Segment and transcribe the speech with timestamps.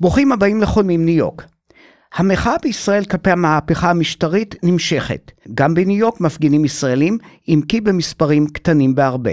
[0.00, 1.46] ברוכים הבאים לחולמים ניו יורק.
[2.14, 5.32] המחאה בישראל כלפי המהפכה המשטרית נמשכת.
[5.54, 9.30] גם בניו יורק מפגינים ישראלים, אם כי במספרים קטנים בהרבה.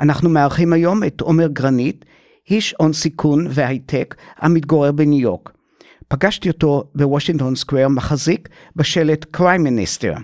[0.00, 2.04] אנחנו מארחים היום את עומר גרנית,
[2.50, 5.50] איש הון סיכון והייטק המתגורר בניו יורק.
[6.08, 10.14] פגשתי אותו בוושינגטון סקוויר מחזיק בשלט קריים מיניסטר.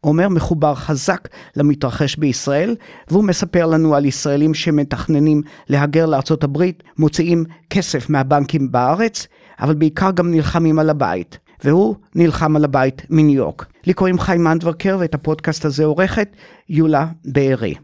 [0.00, 2.76] עומר מחובר חזק למתרחש בישראל,
[3.08, 9.26] והוא מספר לנו על ישראלים שמתכננים להגר לארצות הברית, מוציאים כסף מהבנקים בארץ,
[9.60, 11.38] אבל בעיקר גם נלחמים על הבית.
[11.64, 13.66] והוא נלחם על הבית מניו יורק.
[13.86, 16.28] לי קוראים חיים אנדברקר ואת הפודקאסט הזה עורכת
[16.68, 17.74] יולה בארי.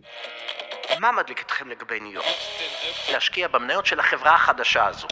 [1.00, 2.26] מה מדליק אתכם לגבי ניו יורק?
[3.12, 5.06] להשקיע במניות של החברה החדשה הזו.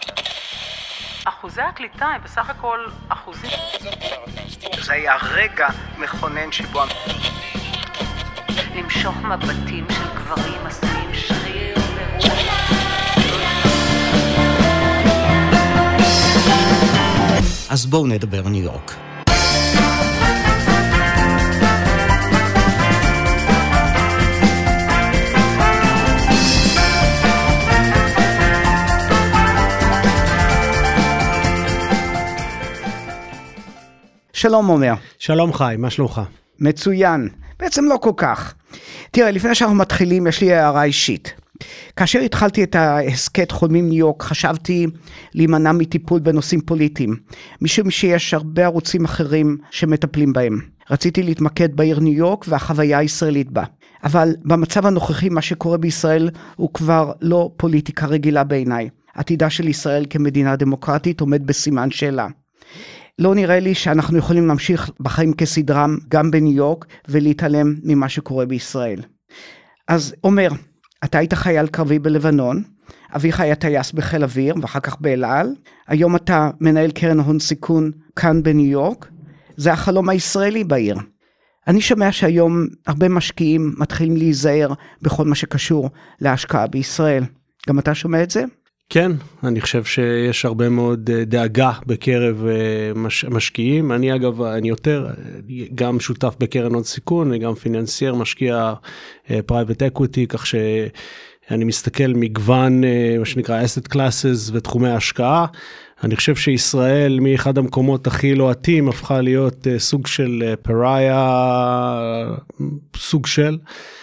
[1.25, 3.51] אחוזי הקליטה הם בסך הכל אחוזים.
[4.83, 6.81] זה היה רגע מכונן שבו...
[8.77, 12.35] למשוך מבטים של גברים עשויים שריר ורוח.
[17.71, 19.04] אז בואו נדבר ניו יורק.
[34.35, 34.95] שלום עומר.
[35.19, 36.21] שלום חי, מה שלומך?
[36.61, 37.29] מצוין.
[37.59, 38.55] בעצם לא כל כך.
[39.11, 41.35] תראה, לפני שאנחנו מתחילים, יש לי הערה אישית.
[41.97, 44.87] כאשר התחלתי את ההסכת חולמים ניו יורק, חשבתי
[45.35, 47.17] להימנע מטיפול בנושאים פוליטיים,
[47.61, 50.61] משום שיש הרבה ערוצים אחרים שמטפלים בהם.
[50.91, 53.65] רציתי להתמקד בעיר ניו יורק והחוויה הישראלית בה.
[54.05, 58.89] אבל במצב הנוכחי, מה שקורה בישראל הוא כבר לא פוליטיקה רגילה בעיניי.
[59.15, 62.27] עתידה של ישראל כמדינה דמוקרטית עומד בסימן שאלה.
[63.19, 69.01] לא נראה לי שאנחנו יכולים להמשיך בחיים כסדרם גם בניו יורק ולהתעלם ממה שקורה בישראל.
[69.89, 70.49] אז עומר,
[71.05, 72.63] אתה היית חייל קרבי בלבנון,
[73.17, 75.55] אביך היה טייס בחיל אוויר ואחר כך באל על,
[75.89, 79.09] היום אתה מנהל קרן הון סיכון כאן בניו יורק,
[79.57, 80.97] זה החלום הישראלי בעיר.
[81.67, 84.73] אני שומע שהיום הרבה משקיעים מתחילים להיזהר
[85.03, 87.25] בכל מה שקשור להשקעה בישראל.
[87.69, 88.45] גם אתה שומע את זה?
[88.89, 89.13] כן,
[89.45, 93.93] אני חושב שיש הרבה מאוד אה, דאגה בקרב אה, מש, משקיעים.
[93.93, 95.11] אני אגב, אני יותר,
[95.75, 98.75] גם שותף בקרן הון סיכון, אני גם financier, משקיע
[99.47, 102.81] private equity, כך שאני מסתכל מגוון,
[103.19, 105.47] מה שנקרא asset classes ותחומי השקעה.
[106.05, 112.01] אני חושב שישראל מאחד המקומות הכי לוהטים הפכה להיות סוג של pariah,
[112.97, 113.59] סוג של,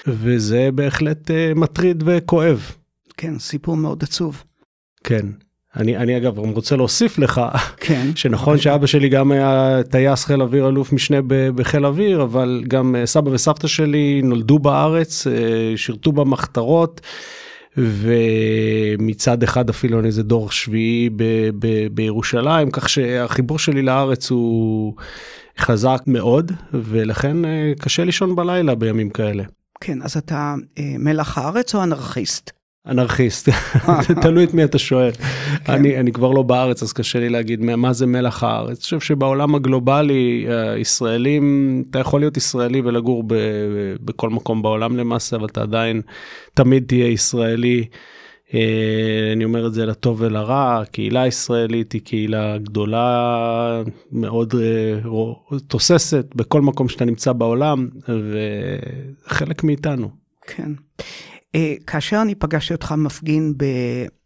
[0.07, 2.71] וזה בהחלט מטריד וכואב.
[3.17, 4.43] כן, סיפור מאוד עצוב.
[5.03, 5.25] כן.
[5.75, 7.41] אני, אני אגב רוצה להוסיף לך,
[7.77, 8.07] כן.
[8.15, 11.17] שנכון שאבא שלי גם היה טייס חיל אוויר אלוף משנה
[11.55, 15.33] בחיל אוויר, אבל גם אה, סבא וסבתא שלי נולדו בארץ, אה,
[15.75, 17.01] שירתו במחתרות,
[17.77, 21.23] ומצד אחד אפילו אני איזה דור שביעי ב,
[21.59, 24.93] ב, בירושלים, כך שהחיבור שלי לארץ הוא
[25.59, 29.43] חזק מאוד, ולכן אה, קשה לישון בלילה בימים כאלה.
[29.81, 32.60] כן, אז אתה מלח הארץ או אנרכיסט?
[32.87, 33.49] אנרכיסט,
[34.21, 35.11] תלוי את מי אתה שואל.
[35.11, 35.73] כן.
[35.73, 38.67] אני, אני כבר לא בארץ אז קשה לי להגיד מה זה מלח הארץ.
[38.67, 43.35] אני חושב שבעולם הגלובלי הישראלים, אתה יכול להיות ישראלי ולגור ב,
[44.01, 46.01] בכל מקום בעולם למעשה, אבל אתה עדיין
[46.53, 47.85] תמיד תהיה ישראלי.
[48.53, 56.25] אה, אני אומר את זה לטוב ולרע, הקהילה הישראלית היא קהילה גדולה מאוד אה, תוססת
[56.35, 57.87] בכל מקום שאתה נמצא בעולם
[59.27, 60.09] וחלק מאיתנו.
[60.47, 60.71] כן.
[61.55, 63.53] אה, כאשר אני פגשתי אותך מפגין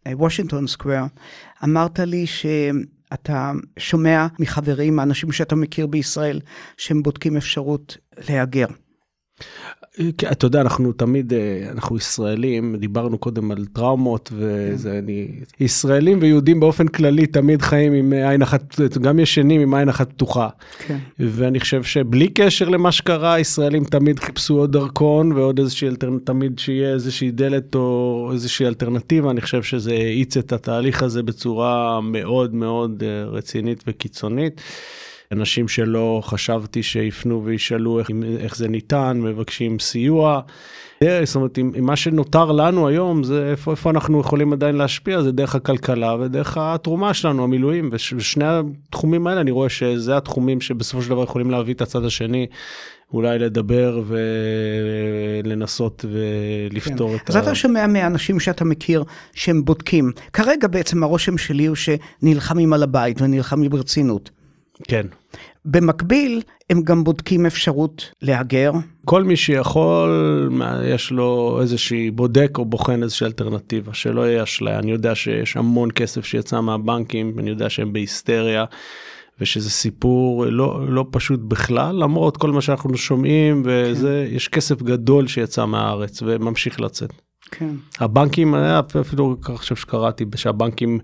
[0.06, 1.02] בוושינגטון סקוויר,
[1.64, 6.40] אמרת לי שאתה שומע מחברים, האנשים שאתה מכיר בישראל,
[6.76, 7.96] שהם בודקים אפשרות
[8.28, 8.66] להגר.
[10.18, 14.96] כן, אתה יודע, אנחנו תמיד, אה, אנחנו ישראלים, דיברנו קודם על טראומות, וזה, כן.
[14.96, 15.28] אני,
[15.60, 20.48] ישראלים ויהודים באופן כללי תמיד חיים עם עין אחת, גם ישנים עם עין אחת פתוחה.
[20.86, 20.98] כן.
[21.18, 26.58] ואני חושב שבלי קשר למה שקרה, ישראלים תמיד חיפשו עוד דרכון ועוד איזושהי אלטרנטיבה, תמיד
[26.58, 32.54] שיהיה איזושהי דלת או איזושהי אלטרנטיבה, אני חושב שזה האיץ את התהליך הזה בצורה מאוד
[32.54, 34.60] מאוד אה, רצינית וקיצונית.
[35.32, 40.40] אנשים שלא חשבתי שיפנו וישאלו איך, איך זה ניתן, מבקשים סיוע.
[41.04, 45.22] זאת אומרת, אם, אם מה שנותר לנו היום זה איפה, איפה אנחנו יכולים עדיין להשפיע,
[45.22, 48.44] זה דרך הכלכלה ודרך התרומה שלנו, המילואים, ושני
[48.88, 52.46] התחומים האלה אני רואה שזה התחומים שבסופו של דבר יכולים להביא את הצד השני.
[53.12, 54.02] אולי לדבר
[55.44, 57.16] ולנסות ולפתור כן.
[57.16, 57.38] את אז ה...
[57.38, 60.12] אז אתה שומע מאנשים שאתה מכיר שהם בודקים.
[60.32, 64.30] כרגע בעצם הרושם שלי הוא שנלחמים על הבית ונלחמים ברצינות.
[64.88, 65.06] כן.
[65.64, 68.72] במקביל, הם גם בודקים אפשרות להגר.
[69.04, 70.10] כל מי שיכול,
[70.84, 74.78] יש לו איזושהי בודק או בוחן איזושהי אלטרנטיבה, שלא יהיה אשליה.
[74.78, 78.64] אני יודע שיש המון כסף שיצא מהבנקים, אני יודע שהם בהיסטריה,
[79.40, 85.26] ושזה סיפור לא, לא פשוט בכלל, למרות כל מה שאנחנו שומעים, וזה, יש כסף גדול
[85.26, 87.25] שיצא מהארץ וממשיך לצאת.
[87.50, 87.70] כן.
[88.00, 90.98] הבנקים, היה אפילו חושב שקראתי שהבנקים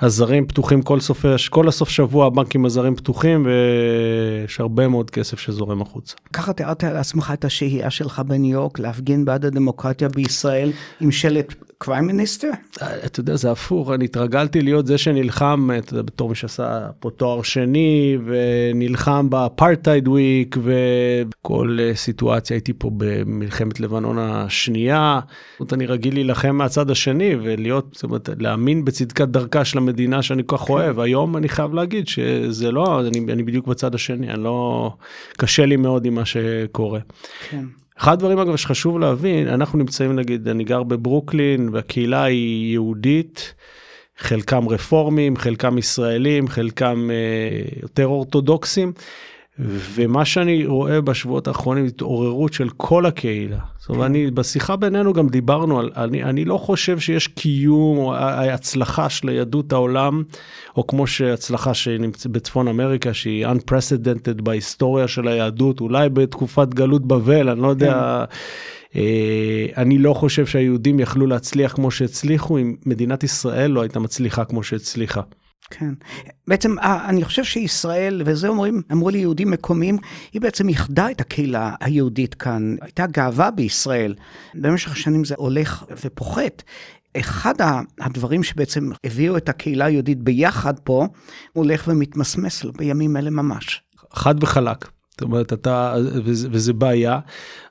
[0.00, 5.82] הזרים פתוחים כל סוף, כל הסוף שבוע הבנקים הזרים פתוחים ויש הרבה מאוד כסף שזורם
[5.82, 6.14] החוצה.
[6.32, 11.54] ככה תיארת לעצמך את השהייה שלך בניו יורק להפגין בעד הדמוקרטיה בישראל עם שלט
[11.84, 12.50] crime minister?
[13.06, 17.10] אתה יודע, זה הפוך, אני התרגלתי להיות זה שנלחם, אתה יודע, בתור מי שעשה פה
[17.10, 25.20] תואר שני, ונלחם ב apartheid week, וכל אה, סיטואציה הייתי פה במלחמת לבנון השנייה.
[25.52, 30.22] זאת אומרת, אני רגיל להילחם מהצד השני, ולהיות, זאת אומרת, להאמין בצדקת דרכה של המדינה
[30.22, 31.00] שאני כל כך אוהב.
[31.00, 34.90] היום אני חייב להגיד שזה לא, אני, אני בדיוק בצד השני, אני לא,
[35.36, 37.00] קשה לי מאוד עם מה שקורה.
[37.50, 37.64] כן.
[37.98, 43.54] אחד הדברים אגב שחשוב להבין, אנחנו נמצאים נגיד, אני גר בברוקלין והקהילה היא יהודית,
[44.18, 48.92] חלקם רפורמים, חלקם ישראלים, חלקם אה, יותר אורתודוקסים.
[49.58, 53.58] ומה שאני רואה בשבועות האחרונים התעוררות של כל הקהילה.
[53.78, 58.14] זאת אומרת, אני, בשיחה בינינו גם דיברנו על, אני, אני לא חושב שיש קיום או
[58.16, 60.22] הצלחה של יהדות העולם,
[60.76, 67.48] או כמו שהצלחה שנמצאת בצפון אמריקה, שהיא unprecedented בהיסטוריה של היהדות, אולי בתקופת גלות בבל,
[67.48, 68.24] אני לא יודע.
[68.96, 74.44] אה, אני לא חושב שהיהודים יכלו להצליח כמו שהצליחו אם מדינת ישראל לא הייתה מצליחה
[74.44, 75.20] כמו שהצליחה.
[75.70, 75.94] כן.
[76.48, 79.98] בעצם אה, אני חושב שישראל, וזה אומרים, אמרו לי יהודים מקומיים,
[80.32, 82.76] היא בעצם איחדה את הקהילה היהודית כאן.
[82.80, 84.14] הייתה גאווה בישראל.
[84.54, 86.62] במשך השנים זה הולך ופוחת.
[87.16, 87.54] אחד
[88.00, 91.06] הדברים שבעצם הביאו את הקהילה היהודית ביחד פה,
[91.52, 93.82] הולך ומתמסמס לו בימים אלה ממש.
[94.12, 95.01] חד וחלק.
[95.22, 97.18] זאת אומרת, אתה, וזה, וזה בעיה.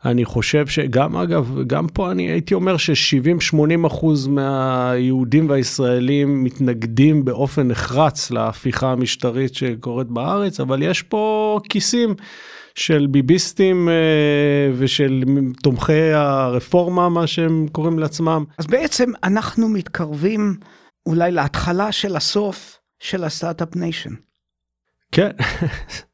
[0.06, 7.68] אני חושב שגם, אגב, גם פה אני הייתי אומר ש-70-80 אחוז מהיהודים והישראלים מתנגדים באופן
[7.68, 12.16] נחרץ להפיכה המשטרית שקורית בארץ, אבל יש פה כיסים.
[12.76, 15.24] של ביביסטים אה, ושל
[15.64, 18.46] תומכי הרפורמה, מה שהם קוראים לעצמם.
[18.58, 20.56] אז בעצם אנחנו מתקרבים
[21.06, 24.14] אולי להתחלה של הסוף של הסטארט-אפ ניישן.
[25.12, 25.32] כן,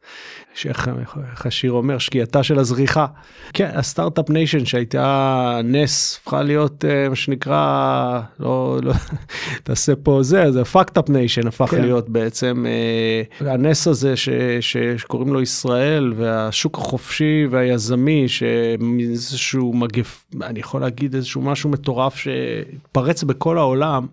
[0.65, 3.05] איך השיר אומר, שקיעתה של הזריחה.
[3.53, 8.93] כן, ה startup nation שהייתה נס, הפכה להיות אה, מה שנקרא, לא, לא,
[9.63, 11.81] תעשה פה זה, זה fucked up nation הפך כן.
[11.81, 20.25] להיות בעצם, אה, הנס הזה ש, ש, שקוראים לו ישראל, והשוק החופשי והיזמי, שאיזשהו מגף,
[20.41, 24.07] אני יכול להגיד איזשהו משהו מטורף שפרץ בכל העולם,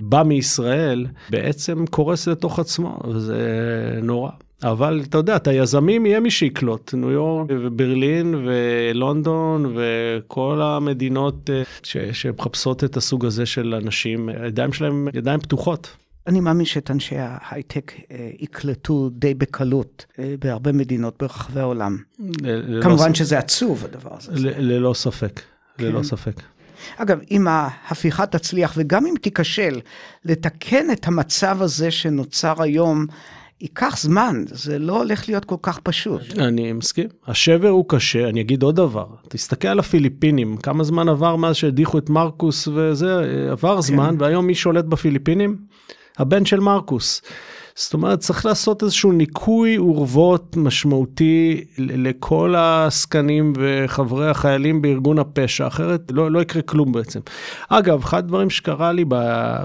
[0.00, 3.38] בא מישראל, בעצם קורס לתוך עצמו, וזה
[4.02, 4.30] נורא.
[4.62, 11.62] אבל אתה יודע, את היזמים יהיה מי שיקלוט, ניו יורק וברלין ולונדון וכל המדינות אה,
[11.82, 15.96] ש, שמחפשות את הסוג הזה של אנשים, הידיים שלהם ידיים פתוחות.
[16.26, 21.96] אני מאמין שאת אנשי ההייטק אה, יקלטו די בקלות אה, בהרבה מדינות ברחבי העולם.
[22.82, 23.18] כמובן ס...
[23.18, 24.32] שזה עצוב הדבר הזה.
[24.58, 25.40] ללא ספק,
[25.78, 25.84] כן.
[25.84, 26.42] ללא ספק.
[26.96, 29.80] אגב, אם ההפיכה תצליח וגם אם תיכשל,
[30.24, 33.06] לתקן את המצב הזה שנוצר היום,
[33.60, 36.22] ייקח זמן, זה לא הולך להיות כל כך פשוט.
[36.38, 37.06] אני מסכים.
[37.26, 39.06] השבר הוא קשה, אני אגיד עוד דבר.
[39.28, 43.14] תסתכל על הפיליפינים, כמה זמן עבר מאז שהדיחו את מרקוס וזה,
[43.50, 43.80] עבר כן.
[43.80, 45.56] זמן, והיום מי שולט בפיליפינים?
[46.18, 47.22] הבן של מרקוס.
[47.78, 56.12] זאת אומרת, צריך לעשות איזשהו ניקוי אורוות משמעותי לכל העסקנים וחברי החיילים בארגון הפשע, אחרת
[56.12, 57.20] לא, לא יקרה כלום בעצם.
[57.68, 59.14] אגב, אחד הדברים שקרה לי ב,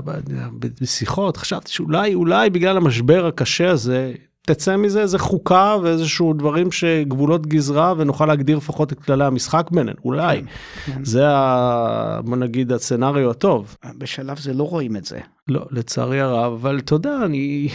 [0.06, 0.12] ב,
[0.60, 6.72] ב, בשיחות, חשבתי שאולי, אולי בגלל המשבר הקשה הזה, תצא מזה איזה חוקה ואיזשהו דברים
[6.72, 10.42] שגבולות גזרה ונוכל להגדיר לפחות את כללי המשחק בינינו, אולי.
[10.42, 11.04] כן, כן.
[11.06, 13.78] זה, ה, בוא נגיד, הסצנריו הטוב.
[13.98, 15.20] בשלב זה לא רואים את זה.
[15.48, 17.70] לא, לצערי הרב, אבל אתה יודע, אני...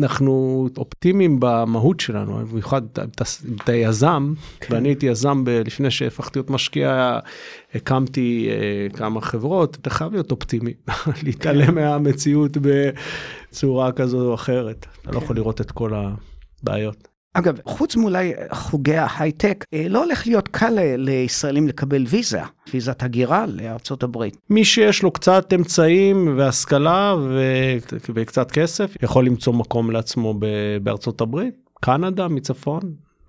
[0.00, 2.82] אנחנו אופטימיים במהות שלנו, במיוחד
[3.62, 4.74] אתה יזם, כן.
[4.74, 7.18] ואני הייתי יזם ב, לפני שהפכתי להיות משקיע,
[7.74, 8.48] הקמתי
[8.90, 10.74] uh, כמה חברות, אתה חייב להיות אופטימי,
[11.24, 11.74] להתעלם כן.
[11.74, 15.12] מהמציאות בצורה כזו או אחרת, אתה כן.
[15.12, 17.13] לא יכול לראות את כל הבעיות.
[17.36, 22.40] אגב, חוץ מאולי חוגי ההייטק, אה, לא הולך להיות קל לישראלים לקבל ויזה,
[22.72, 24.36] ויזת הגירה לארצות הברית.
[24.50, 27.42] מי שיש לו קצת אמצעים והשכלה ו...
[28.14, 30.34] וקצת כסף, יכול למצוא מקום לעצמו
[30.82, 32.80] בארצות הברית, קנדה מצפון,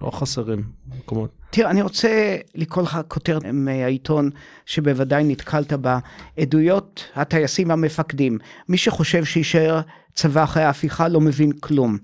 [0.01, 0.63] לא חסרים
[0.99, 1.29] מקומות.
[1.49, 4.29] תראה, אני רוצה לקרוא לך כותרת מהעיתון
[4.65, 5.99] שבוודאי נתקלת בה,
[6.39, 8.37] עדויות הטייסים המפקדים.
[8.69, 9.81] מי שחושב שיישאר
[10.13, 11.97] צבא אחרי ההפיכה לא מבין כלום.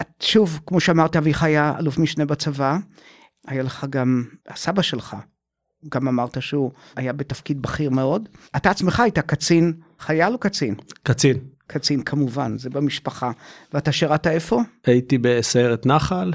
[0.00, 2.78] את- שוב, כמו שאמרת, אביך היה אלוף משנה בצבא,
[3.46, 5.16] היה לך גם, הסבא שלך,
[5.88, 8.28] גם אמרת שהוא היה בתפקיד בכיר מאוד.
[8.56, 10.74] אתה עצמך היית קצין, חייל או קצין?
[11.02, 11.36] קצין.
[11.66, 13.30] קצין כמובן, זה במשפחה.
[13.74, 14.60] ואתה שירת איפה?
[14.86, 16.32] הייתי בסיירת נחל,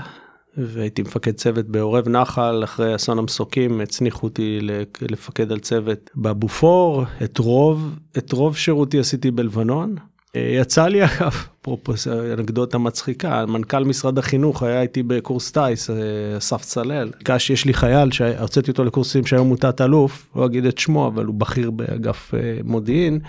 [0.57, 4.59] והייתי מפקד צוות בעורב נחל, אחרי אסון המסוקים הצניחו אותי
[5.01, 9.95] לפקד על צוות בבופור, את רוב, את רוב שירותי עשיתי בלבנון.
[10.35, 11.93] אה, יצא לי אפרופו
[12.33, 15.95] אנקדוטה מצחיקה, מנכ"ל משרד החינוך היה איתי בקורס טיס, אה,
[16.37, 17.11] אסף צלל.
[17.17, 21.07] ביקש, יש לי חייל שהוצאתי אותו לקורסים שהיום הוא תת אלוף, לא אגיד את שמו,
[21.07, 23.19] אבל הוא בכיר באגף אה, מודיעין.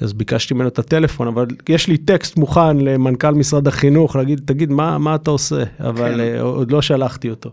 [0.00, 4.70] אז ביקשתי ממנו את הטלפון, אבל יש לי טקסט מוכן למנכ"ל משרד החינוך, להגיד, תגיד,
[4.70, 5.62] מה, מה אתה עושה?
[5.80, 6.16] אבל.
[6.16, 6.40] כן.
[6.40, 7.50] עוד לא שלחתי אותו.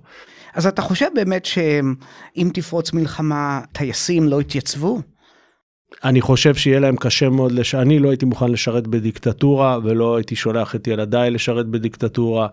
[0.54, 5.02] אז אתה חושב באמת שאם תפרוץ מלחמה, טייסים לא יתייצבו?
[6.04, 7.76] אני חושב שיהיה להם קשה מאוד, לש...
[7.76, 12.48] אני לא הייתי מוכן לשרת בדיקטטורה ולא הייתי שולח את ילדיי לשרת בדיקטטורה.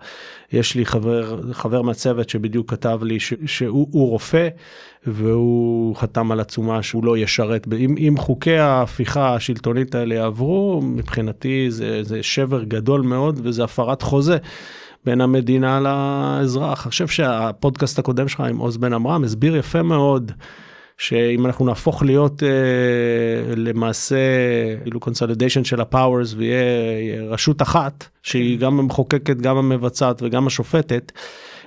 [0.53, 3.35] יש לי חבר, חבר מהצוות שבדיוק כתב לי ש...
[3.47, 4.49] שהוא הוא רופא
[5.07, 7.67] והוא חתם על עצומה שהוא לא ישרת.
[7.79, 14.03] אם, אם חוקי ההפיכה השלטונית האלה יעברו, מבחינתי זה, זה שבר גדול מאוד וזה הפרת
[14.03, 14.37] חוזה.
[15.05, 16.87] בין המדינה לאזרח.
[16.87, 20.33] אני חושב שהפודקאסט הקודם שלך עם עוז בן עמרם הסביר יפה מאוד
[20.99, 24.17] שאם אנחנו נהפוך להיות אה, למעשה
[24.83, 31.13] כאילו consolidation של ה powers ויהיה רשות אחת שהיא גם המחוקקת גם המבצעת וגם השופטת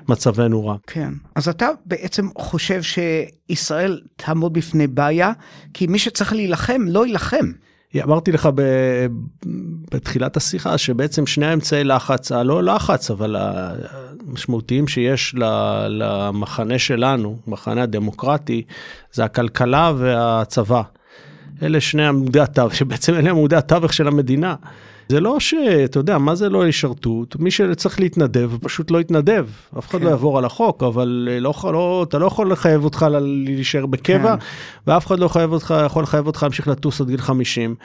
[0.07, 0.75] מצבנו רע.
[0.87, 1.09] כן.
[1.35, 5.31] אז אתה בעצם חושב שישראל תעמוד בפני בעיה
[5.73, 7.51] כי מי שצריך להילחם לא יילחם.
[8.03, 8.61] אמרתי לך ב,
[9.91, 15.35] בתחילת השיחה שבעצם שני האמצעי לחץ, הלא לחץ, אבל המשמעותיים שיש
[15.89, 18.63] למחנה שלנו, מחנה הדמוקרטי,
[19.13, 20.81] זה הכלכלה והצבא.
[21.63, 24.55] אלה שני עמודי התווך, שבעצם אלה עמודי התווך של המדינה.
[25.09, 27.23] זה לא שאתה יודע, מה זה לא ישרתו?
[27.39, 29.47] מי שצריך להתנדב, פשוט לא יתנדב.
[29.79, 30.05] אף אחד כן.
[30.05, 34.45] לא יעבור על החוק, אבל לא, לא, אתה לא יכול לחייב אותך להישאר בקבע, כן.
[34.87, 37.75] ואף אחד לא חייב אותך, יכול לחייב אותך להמשיך לטוס עד גיל 50.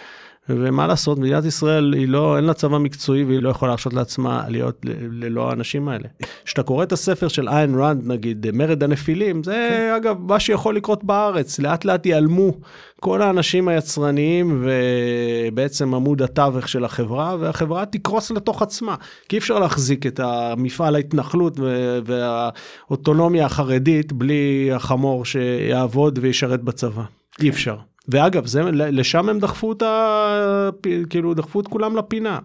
[0.49, 4.45] ומה לעשות, מדינת ישראל היא לא, אין לה צבא מקצועי והיא לא יכולה להרשות לעצמה
[4.49, 6.09] להיות ללא האנשים האלה.
[6.45, 9.93] כשאתה קורא את הספר של איין רנד, נגיד, מרד הנפילים, זה כן.
[9.97, 12.53] אגב מה שיכול לקרות בארץ, לאט לאט ייעלמו
[13.01, 18.95] כל האנשים היצרניים ובעצם עמוד התווך של החברה, והחברה תקרוס לתוך עצמה.
[19.29, 21.61] כי אי אפשר להחזיק את המפעל ההתנחלות
[22.05, 27.03] והאוטונומיה החרדית בלי החמור שיעבוד וישרת בצבא.
[27.41, 27.77] אי אפשר.
[28.09, 30.71] ואגב, זה, לשם הם דחפו את ה...
[31.11, 32.39] כאילו, דחפו את כולם לפינה.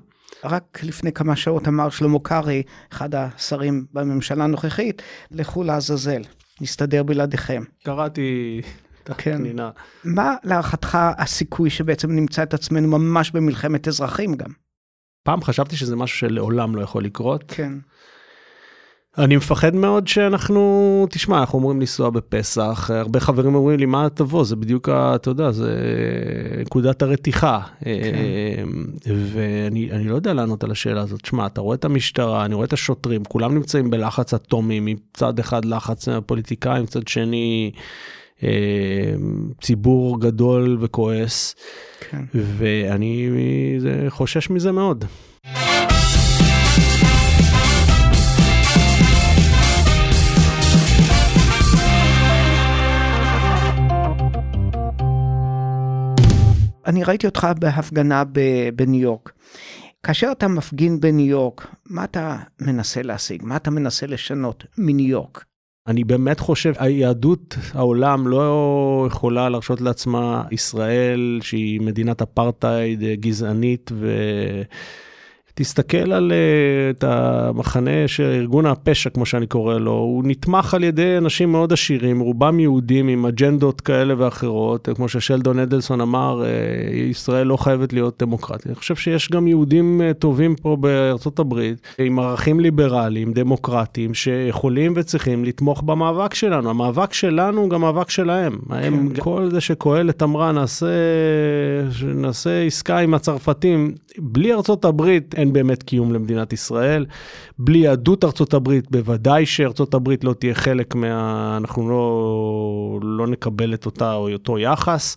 [0.43, 6.21] רק לפני כמה שעות אמר שלמה קרעי, אחד השרים בממשלה הנוכחית, לכו לעזאזל,
[6.61, 7.63] נסתדר בלעדיכם.
[7.83, 8.61] קראתי
[9.03, 9.33] את כן.
[9.33, 9.69] הפנינה.
[10.03, 14.49] מה להערכתך הסיכוי שבעצם נמצא את עצמנו ממש במלחמת אזרחים גם?
[15.23, 17.43] פעם חשבתי שזה משהו שלעולם לא יכול לקרות.
[17.47, 17.73] כן.
[19.17, 24.43] אני מפחד מאוד שאנחנו, תשמע, אנחנו אמורים לנסוע בפסח, הרבה חברים אומרים לי, מה תבוא?
[24.43, 25.77] זה בדיוק, אתה יודע, זה
[26.61, 27.59] נקודת הרתיחה.
[27.79, 27.89] כן.
[29.05, 31.25] ואני אני לא יודע לענות על השאלה הזאת.
[31.25, 35.65] שמע, אתה רואה את המשטרה, אני רואה את השוטרים, כולם נמצאים בלחץ אטומי, מצד אחד
[35.65, 37.71] לחץ מהפוליטיקאים, מצד שני
[38.43, 38.49] אה,
[39.61, 41.55] ציבור גדול וכועס,
[42.09, 42.23] כן.
[42.33, 43.29] ואני
[43.79, 45.05] זה, חושש מזה מאוד.
[56.87, 58.23] אני ראיתי אותך בהפגנה
[58.75, 59.31] בניו יורק.
[60.03, 63.43] כאשר אתה מפגין בניו יורק, מה אתה מנסה להשיג?
[63.45, 65.45] מה אתה מנסה לשנות מניו יורק?
[65.87, 73.91] אני באמת חושב, היהדות העולם לא יכולה להרשות לעצמה ישראל שהיא מדינת אפרטהייד אה, גזענית
[73.93, 74.11] ו...
[75.59, 80.83] תסתכל על uh, את המחנה של ארגון הפשע, כמו שאני קורא לו, הוא נתמך על
[80.83, 86.95] ידי אנשים מאוד עשירים, רובם יהודים עם אג'נדות כאלה ואחרות, כמו ששלדון אדלסון אמר, uh,
[86.95, 88.67] ישראל לא חייבת להיות דמוקרטית.
[88.67, 94.93] אני חושב שיש גם יהודים uh, טובים פה בארצות הברית, עם ערכים ליברליים, דמוקרטיים, שיכולים
[94.95, 96.69] וצריכים לתמוך במאבק שלנו.
[96.69, 98.57] המאבק שלנו הוא גם מאבק שלהם.
[98.69, 100.87] הם, כל זה שקהלת אמרה, נעשה,
[102.15, 107.05] נעשה עסקה עם הצרפתים, בלי ארצות הברית אין באמת קיום למדינת ישראל.
[107.59, 111.57] בלי יהדות ארצות הברית, בוודאי שארצות הברית לא תהיה חלק מה...
[111.57, 115.15] אנחנו לא, לא נקבל את אותה או אותו יחס.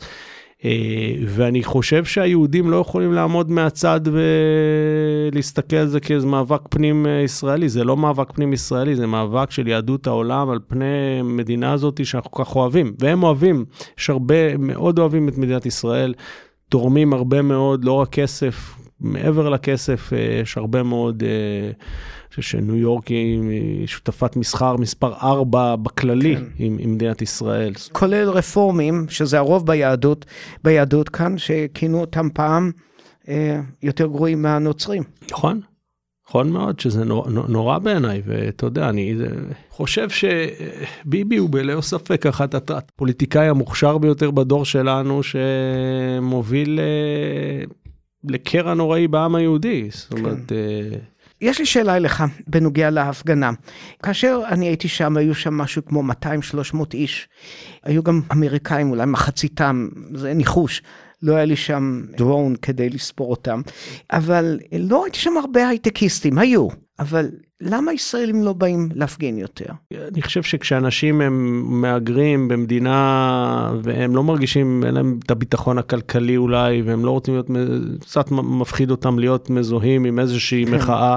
[0.64, 4.00] אה, ואני חושב שהיהודים לא יכולים לעמוד מהצד
[5.32, 7.68] ולהסתכל על זה כאיזה מאבק פנים ישראלי.
[7.68, 12.30] זה לא מאבק פנים ישראלי, זה מאבק של יהדות העולם על פני מדינה הזאת שאנחנו
[12.30, 12.94] כל כך אוהבים.
[12.98, 13.64] והם אוהבים,
[13.98, 16.14] יש הרבה, מאוד אוהבים את מדינת ישראל,
[16.68, 21.28] תורמים הרבה מאוד, לא רק כסף, מעבר לכסף, אה, יש הרבה מאוד, אה,
[21.66, 26.44] אני חושב שניו יורק היא שותפת מסחר מספר 4 בכללי כן.
[26.58, 27.72] עם, עם מדינת ישראל.
[27.92, 30.24] כולל רפורמים, שזה הרוב ביהדות,
[30.64, 32.70] ביהדות כאן, שכינו אותם פעם
[33.28, 35.02] אה, יותר גרועים מהנוצרים.
[35.30, 35.60] נכון,
[36.28, 39.28] נכון מאוד, שזה נורא, נורא בעיניי, ואתה יודע, אני זה,
[39.70, 47.64] חושב שביבי הוא בלא ספק אחת הפוליטיקאי המוכשר ביותר בדור שלנו, שמוביל אה,
[48.24, 49.88] לקרע נוראי בעם היהודי.
[49.92, 50.98] זאת אומרת, אה,
[51.40, 53.50] יש לי שאלה אליך בנוגע להפגנה.
[54.02, 57.28] כאשר אני הייתי שם, היו שם משהו כמו 200-300 איש.
[57.84, 60.82] היו גם אמריקאים, אולי מחציתם, זה ניחוש.
[61.22, 63.60] לא היה לי שם דרון כדי לספור אותם,
[64.12, 66.68] אבל לא ראיתי שם הרבה הייטקיסטים, היו,
[67.00, 67.28] אבל
[67.60, 69.66] למה ישראלים לא באים להפגין יותר?
[69.92, 76.82] אני חושב שכשאנשים הם מהגרים במדינה והם לא מרגישים, אין להם את הביטחון הכלכלי אולי,
[76.82, 77.50] והם לא רוצים להיות,
[78.00, 80.74] קצת מפחיד אותם להיות מזוהים עם איזושהי כן.
[80.74, 81.16] מחאה.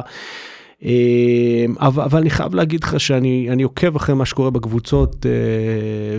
[0.85, 5.31] אה, אבל, אבל אני חייב להגיד לך שאני אני עוקב אחרי מה שקורה בקבוצות, אה,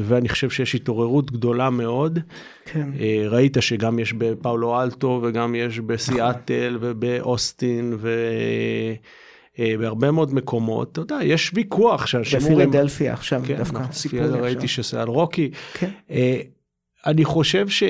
[0.02, 2.18] ואני חושב שיש התעוררות גדולה מאוד.
[2.64, 2.88] כן.
[3.00, 7.96] אה, ראית שגם יש בפאולו אלטו וגם יש בסיאטל ובאוסטין
[9.58, 14.20] ובהרבה מאוד מקומות, אתה יודע, יש ויכוח שאנשים אומרים, בפילדלפיה עכשיו, כן, דווקא נכון, סיפור
[14.20, 14.84] לי זה ראיתי עכשיו.
[14.84, 15.50] שזה על רוקי.
[15.74, 15.90] כן.
[16.10, 16.40] אה,
[17.06, 17.82] אני חושב ש...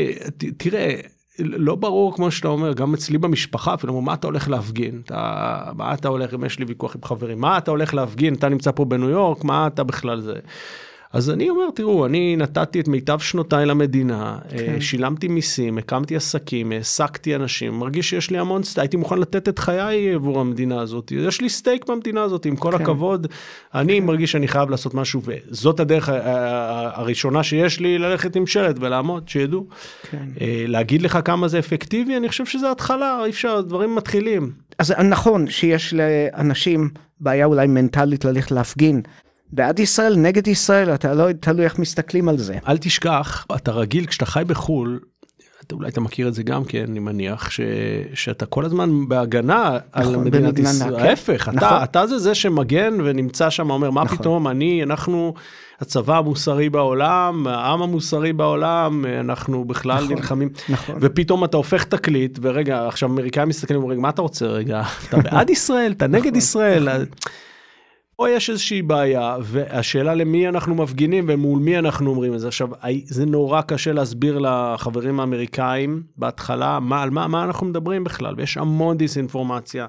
[0.56, 1.00] תראה,
[1.38, 5.02] לא ברור כמו שאתה אומר, גם אצלי במשפחה, אפילו אומרים, מה אתה הולך להפגין?
[5.04, 8.34] אתה, מה אתה הולך, אם יש לי ויכוח עם חברים, מה אתה הולך להפגין?
[8.34, 10.34] אתה נמצא פה בניו יורק, מה אתה בכלל זה?
[11.14, 14.56] אז אני אומר, תראו, אני נתתי את מיטב שנותיי למדינה, כן.
[14.56, 14.80] כן.
[14.80, 20.14] שילמתי מיסים, הקמתי עסקים, העסקתי אנשים, מרגיש שיש לי המון הייתי מוכן לתת את חיי
[20.14, 22.82] עבור המדינה הזאת, יש לי סטייק במדינה הזאת, עם כל כן.
[22.82, 23.26] הכבוד,
[23.74, 24.06] אני כן.
[24.06, 28.76] מרגיש שאני חייב לעשות משהו, וזאת הדרך ה- ה- הראשונה שיש לי ללכת עם שלט
[28.80, 29.66] ולעמוד, שידעו.
[30.10, 30.26] כן.
[30.40, 34.52] אה, להגיד לך כמה זה אפקטיבי, אני חושב שזה התחלה, אי אפשר, דברים מתחילים.
[34.78, 36.90] אז נכון שיש לאנשים
[37.20, 39.02] בעיה אולי מנטלית ללכת להפגין.
[39.54, 42.58] בעד ישראל, נגד ישראל, אתה לא תלוי איך מסתכלים על זה.
[42.68, 45.00] אל תשכח, אתה רגיל, כשאתה חי בחו"ל,
[45.66, 47.60] אתה, אולי אתה מכיר את זה גם כן, אני מניח, ש,
[48.14, 50.96] שאתה כל הזמן בהגנה על נכון, מדינת במגננה, ישראל.
[50.96, 51.06] כן.
[51.06, 51.58] ההפך, נכון.
[51.58, 54.18] אתה, אתה זה זה שמגן ונמצא שם, אומר, מה נכון.
[54.18, 55.34] פתאום, אני, אנחנו
[55.80, 60.48] הצבא המוסרי בעולם, העם המוסרי בעולם, אנחנו בכלל נכון, נלחמים.
[60.68, 60.96] נכון.
[61.00, 64.82] ופתאום אתה הופך תקליט, ורגע, עכשיו אמריקאים מסתכלים ואומרים, מה אתה רוצה רגע?
[65.08, 65.92] אתה בעד ישראל?
[65.92, 66.88] אתה נכון, נגד ישראל?
[68.16, 72.48] פה יש איזושהי בעיה, והשאלה למי אנחנו מפגינים ומול מי אנחנו אומרים את זה.
[72.48, 72.68] עכשיו,
[73.04, 78.56] זה נורא קשה להסביר לחברים האמריקאים בהתחלה מה, על מה, מה אנחנו מדברים בכלל, ויש
[78.56, 79.86] המון דיסאינפורמציה,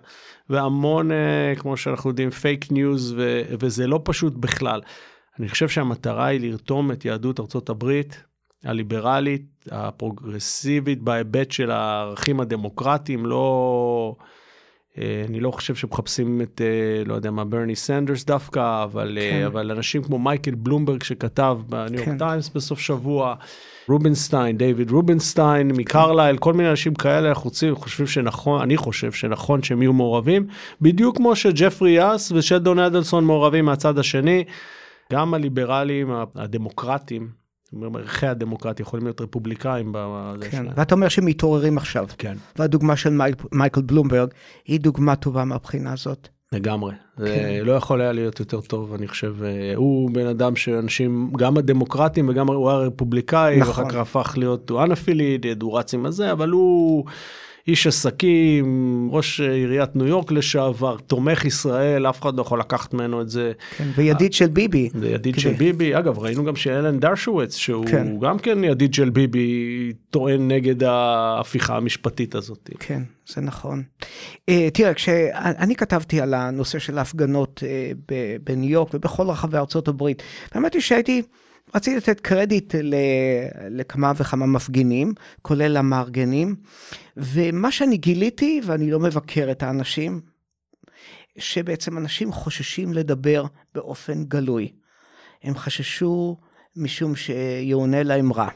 [0.50, 4.82] והמון, אה, כמו שאנחנו יודעים, פייק ניוז, ו- וזה לא פשוט בכלל.
[5.40, 8.24] אני חושב שהמטרה היא לרתום את יהדות ארצות הברית,
[8.64, 14.16] הליברלית, הפרוגרסיבית, בהיבט של הערכים הדמוקרטיים, לא...
[14.98, 16.62] אני לא חושב שמחפשים את,
[17.06, 19.44] לא יודע מה, ברני סנדרס דווקא, אבל, כן.
[19.46, 22.18] אבל אנשים כמו מייקל בלומברג שכתב בניו יורק כן.
[22.18, 23.36] טיימס בסוף שבוע,
[23.90, 29.64] רובינסטיין, דיוויד רובינסטיין מקרלייל, כל מיני אנשים כאלה, אנחנו רוצים, חושבים שנכון, אני חושב שנכון
[29.64, 30.48] שהם יהיו מעורבים,
[30.82, 34.44] בדיוק כמו שג'פרי יאס ושלדון אדלסון מעורבים מהצד השני,
[35.14, 37.45] גם הליברלים, הדמוקרטים.
[37.96, 39.94] ערכי הדמוקרטיה יכולים להיות רפובליקאים
[40.52, 40.66] כן.
[40.76, 42.08] ואתה אומר שהם מתעוררים עכשיו.
[42.18, 42.38] כן.
[42.56, 44.30] והדוגמה של מייק, מייקל בלומברג
[44.66, 46.28] היא דוגמה טובה מהבחינה הזאת.
[46.52, 47.66] לגמרי, זה כן.
[47.66, 52.30] לא יכול היה להיות יותר טוב, אני חושב, אה, הוא בן אדם שאנשים, גם הדמוקרטים
[52.30, 53.70] וגם הוא היה רפובליקאי, נכון.
[53.70, 57.06] ואחר כך הפך להיות, הוא unaffiliated, הוא רץ עם הזה, אבל הוא
[57.68, 58.66] איש עסקים,
[59.12, 63.52] ראש עיריית ניו יורק לשעבר, תומך ישראל, אף אחד לא יכול לקחת ממנו את זה.
[63.78, 64.90] כן, וידיד של ביבי.
[64.94, 68.08] זה ידיד כדי- של ביבי, אגב ראינו גם שאלן דרשוויץ שהוא כן.
[68.22, 69.50] גם כן ידיד של ביבי
[70.10, 72.70] טוען נגד ההפיכה המשפטית הזאת.
[72.80, 73.84] כן, זה נכון.
[74.52, 78.12] Uh, תראה, כשאני כתבתי על הנושא של ההפגנות uh,
[78.44, 81.22] בניו יורק ובכל רחבי ארצות הברית, האמת היא שהייתי,
[81.76, 82.76] רציתי לתת קרדיט
[83.70, 86.56] לכמה וכמה מפגינים, כולל המארגנים,
[87.18, 90.22] ומה שאני גיליתי, ואני לא מבקר את האנשים,
[91.38, 94.72] שבעצם אנשים חוששים לדבר באופן גלוי.
[95.44, 96.38] הם חששו
[96.76, 98.50] משום שיאונה להם רע.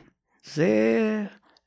[0.54, 0.70] זה,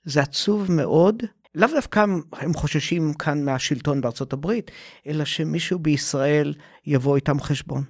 [0.04, 1.22] זה עצוב מאוד.
[1.54, 4.70] לאו דווקא הם חוששים כאן מהשלטון בארצות הברית,
[5.06, 6.54] אלא שמישהו בישראל
[6.86, 7.84] יבוא איתם חשבון.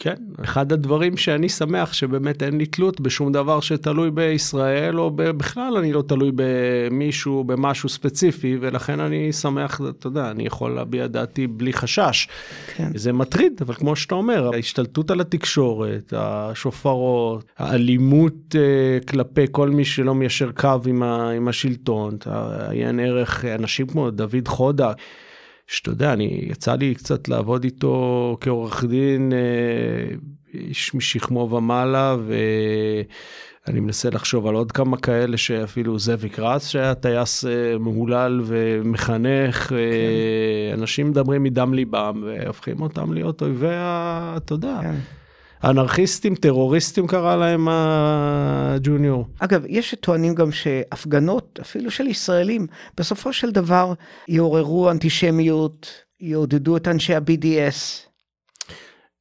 [0.00, 5.76] כן, אחד הדברים שאני שמח שבאמת אין לי תלות בשום דבר שתלוי בישראל, או בכלל
[5.76, 11.46] אני לא תלוי במישהו, במשהו ספציפי, ולכן אני שמח, אתה יודע, אני יכול להביע דעתי
[11.46, 12.28] בלי חשש.
[12.76, 12.90] כן.
[12.94, 19.84] זה מטריד, אבל כמו שאתה אומר, ההשתלטות על התקשורת, השופרות, האלימות אה, כלפי כל מי
[19.84, 22.16] שלא מיישר קו עם, ה, עם השלטון,
[22.68, 24.92] עיין ערך אנשים כמו דוד חודה.
[25.68, 30.16] שאתה יודע, אני, יצא לי קצת לעבוד איתו כעורך דין, אה,
[30.54, 32.16] איש משכמו ומעלה,
[33.66, 39.68] ואני מנסה לחשוב על עוד כמה כאלה שאפילו זאביק רץ, שהיה טייס אה, מהולל ומחנך,
[39.68, 39.76] כן.
[40.72, 43.66] אנשים מדברים מדם ליבם, והופכים אותם להיות אויבי.
[44.36, 44.78] אתה יודע.
[44.82, 45.17] כן.
[45.64, 49.26] אנרכיסטים, טרוריסטים קרא להם הג'וניור.
[49.38, 52.66] אגב, יש שטוענים גם שהפגנות, אפילו של ישראלים,
[52.96, 53.92] בסופו של דבר
[54.28, 58.08] יעוררו אנטישמיות, יעודדו את אנשי ה-BDS.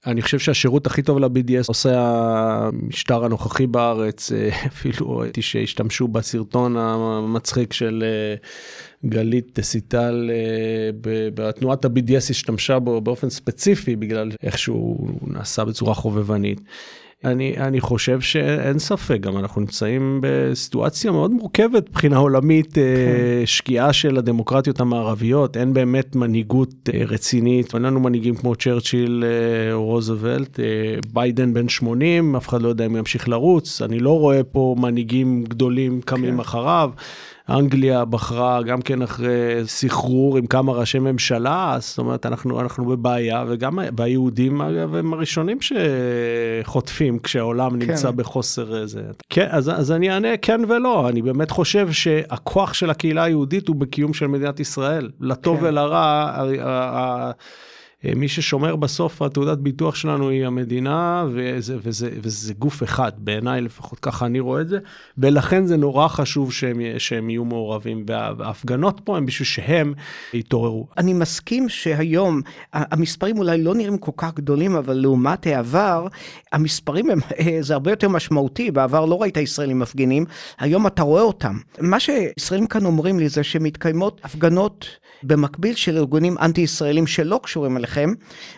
[0.06, 6.78] אני חושב שהשירות הכי טוב ל-BDS עושה המשטר הנוכחי בארץ, אה, אפילו ראיתי שהשתמשו בסרטון
[6.78, 8.36] המצחיק של אה,
[9.06, 10.90] גלית סיטל, אה,
[11.34, 16.62] בתנועת ה-BDS השתמשה בו באופן ספציפי בגלל איך שהוא נעשה בצורה חובבנית.
[17.26, 22.82] אני, אני חושב שאין ספק, גם אנחנו נמצאים בסיטואציה מאוד מורכבת מבחינה עולמית, כן.
[23.46, 29.74] שקיעה של הדמוקרטיות המערביות, אין באמת מנהיגות אה, רצינית, אין לנו מנהיגים כמו צ'רצ'יל אה,
[29.74, 30.60] או רוזוולט,
[31.14, 34.76] ביידן בן 80, אף אחד לא יודע אם הוא ימשיך לרוץ, אני לא רואה פה
[34.78, 36.40] מנהיגים גדולים קמים כן.
[36.40, 36.92] אחריו.
[37.50, 43.44] אנגליה בחרה גם כן אחרי סחרור עם כמה ראשי ממשלה, זאת אומרת אנחנו, אנחנו בבעיה,
[43.48, 47.88] וגם והיהודים אגב הם הראשונים שחוטפים כשהעולם כן.
[47.88, 49.02] נמצא בחוסר איזה.
[49.30, 53.76] כן, אז, אז אני אענה כן ולא, אני באמת חושב שהכוח של הקהילה היהודית הוא
[53.76, 55.66] בקיום של מדינת ישראל, לטוב כן.
[55.66, 56.32] ולרע.
[58.06, 63.62] אה, מי ששומר בסוף התעודת ביטוח שלנו היא המדינה, וזה, וזה, וזה גוף אחד, בעיניי
[63.62, 64.80] לפחות ככה אני רואה את זה,
[65.18, 69.94] ולכן זה נורא חשוב שהם, שהם יהיו מעורבים, וההפגנות פה הם בשביל שהם
[70.34, 70.88] יתעוררו.
[70.98, 72.42] אני מסכים שהיום
[72.74, 76.08] המספרים אולי לא נראים כל כך גדולים, אבל לעומת העבר,
[76.52, 80.26] המספרים הם, אה, זה הרבה יותר משמעותי, בעבר לא ראית ישראלים מפגינים,
[80.60, 81.58] היום אתה רואה אותם.
[81.80, 84.88] מה שישראלים כאן אומרים לי זה שמתקיימות הפגנות
[85.24, 88.14] במקביל של ארגונים אנטי-ישראלים שלא קשורים אליכם,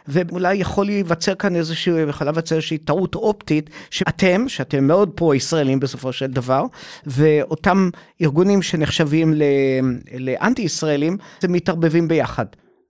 [0.08, 6.14] ואולי יכול להיווצר כאן איזושהי, יכול להיווצר איזושהי טעות אופטית, שאתם, שאתם מאוד פרו-ישראלים בסופו
[6.14, 6.64] של דבר,
[7.06, 7.90] ואותם
[8.22, 9.34] ארגונים שנחשבים
[10.20, 12.46] לאנטי-ישראלים, הם מתערבבים ביחד.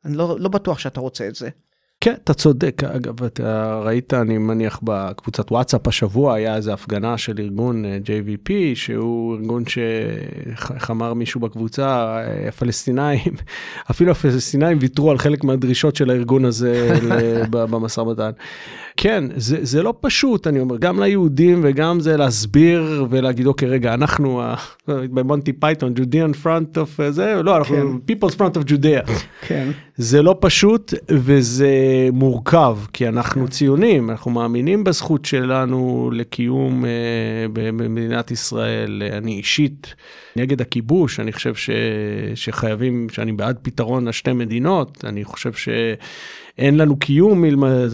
[0.06, 1.49] אני לא, לא בטוח שאתה רוצה את זה.
[2.02, 2.84] כן, אתה צודק.
[2.84, 8.52] אגב, אתה ראית, אני מניח, בקבוצת וואטסאפ השבוע, היה איזו הפגנה של ארגון אה, JVP,
[8.74, 9.78] שהוא ארגון ש...
[10.76, 13.34] איך אמר מישהו בקבוצה, אה, הפלסטינאים,
[13.92, 17.00] אפילו הפלסטינאים ויתרו על חלק מהדרישות של הארגון הזה
[17.52, 18.32] במשא ומתן.
[18.98, 23.94] כן, זה, זה לא פשוט, אני אומר, גם ליהודים וגם זה להסביר ולהגיד, אוקיי, רגע,
[23.94, 24.42] אנחנו
[24.88, 28.14] במונטי פייתון, Judean front of אה, זה, לא, אנחנו כן.
[28.14, 29.12] people's front of Judea.
[29.42, 29.72] כן.
[29.98, 33.52] זה לא פשוט וזה מורכב, כי אנחנו כן.
[33.52, 36.91] ציונים, אנחנו מאמינים בזכות שלנו לקיום אה,
[37.54, 39.04] במדינת ישראל.
[39.12, 39.95] אני אישית
[40.36, 41.69] נגד הכיבוש, אני חושב ש,
[42.36, 45.69] שחייבים, שאני בעד פתרון לשתי מדינות, אני חושב ש...
[46.60, 47.43] אין לנו קיום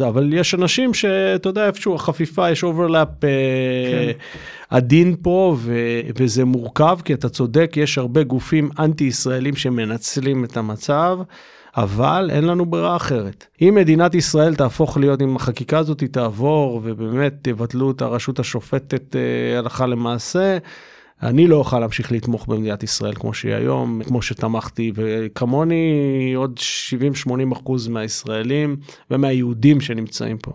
[0.08, 3.30] אבל יש אנשים שאתה יודע איפשהו החפיפה יש overlap אה,
[3.92, 4.20] כן.
[4.70, 5.80] עדין פה ו,
[6.18, 11.20] וזה מורכב כי אתה צודק יש הרבה גופים אנטי ישראלים שמנצלים את המצב.
[11.78, 13.48] אבל אין לנו ברירה אחרת.
[13.62, 19.60] אם מדינת ישראל תהפוך להיות, אם החקיקה הזאת תעבור ובאמת תבטלו את הרשות השופטת אה,
[19.60, 20.58] הלכה למעשה,
[21.24, 26.60] אני לא אוכל להמשיך לתמוך במדינת ישראל כמו שהיא היום, כמו שתמכתי, וכמוני עוד
[27.28, 28.76] 70-80 אחוז מהישראלים
[29.12, 30.52] ומהיהודים שנמצאים פה.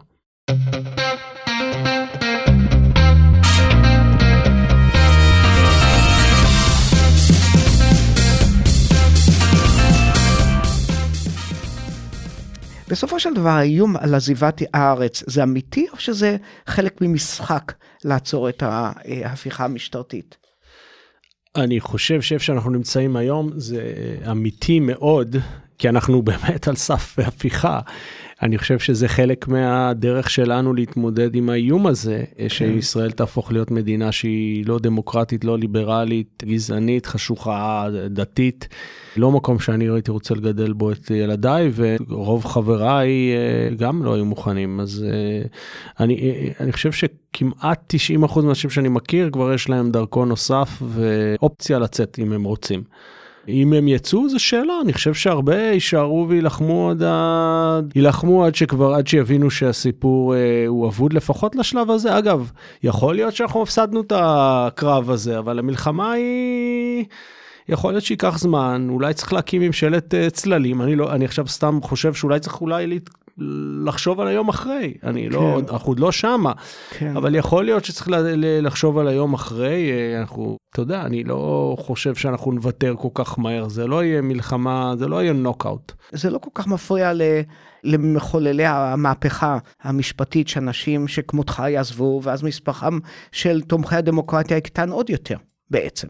[12.90, 17.72] בסופו של דבר האיום על עזיבת הארץ זה אמיתי או שזה חלק ממשחק
[18.04, 20.36] לעצור את ההפיכה המשטרתית?
[21.56, 23.94] אני חושב שאיפה שאנחנו נמצאים היום זה
[24.30, 25.36] אמיתי מאוד,
[25.80, 27.80] כי אנחנו באמת על סף הפיכה.
[28.42, 32.48] אני חושב שזה חלק מהדרך שלנו להתמודד עם האיום הזה, כן.
[32.48, 38.68] שישראל תהפוך להיות מדינה שהיא לא דמוקרטית, לא ליברלית, גזענית, חשוכה, דתית.
[39.16, 44.24] לא מקום שאני הייתי רוצה לגדל בו את ילדיי, ורוב חבריי אה, גם לא היו
[44.24, 44.80] מוכנים.
[44.80, 45.42] אז אה,
[46.00, 47.94] אני, אה, אני חושב שכמעט
[48.34, 52.82] 90% מהאנשים שאני מכיר, כבר יש להם דרכון נוסף ואופציה לצאת אם הם רוצים.
[53.48, 57.80] אם הם יצאו זו שאלה, אני חושב שהרבה יישארו וילחמו עד, ה...
[57.94, 62.18] יילחמו עד שכבר, עד שיבינו שהסיפור אה, הוא אבוד לפחות לשלב הזה.
[62.18, 62.50] אגב,
[62.82, 67.04] יכול להיות שאנחנו הפסדנו את הקרב הזה, אבל המלחמה היא...
[67.68, 71.78] יכול להיות שייקח זמן, אולי צריך להקים ממשלת אה, צללים, אני לא, אני עכשיו סתם
[71.82, 72.98] חושב שאולי צריך אולי.
[73.84, 75.32] לחשוב על היום אחרי, אני כן.
[75.32, 76.52] לא, אנחנו עוד לא שמה,
[76.90, 77.16] כן.
[77.16, 78.08] אבל יכול להיות שצריך
[78.62, 83.38] לחשוב על היום אחרי, אה, אנחנו, אתה יודע, אני לא חושב שאנחנו נוותר כל כך
[83.38, 85.92] מהר, זה לא יהיה מלחמה, זה לא יהיה נוקאוט.
[86.12, 87.22] זה לא כל כך מפריע ל...
[87.84, 92.98] למחוללי המהפכה המשפטית שאנשים שכמותך יעזבו, ואז מספרם
[93.32, 95.36] של תומכי הדמוקרטיה יקטן עוד יותר,
[95.70, 96.08] בעצם.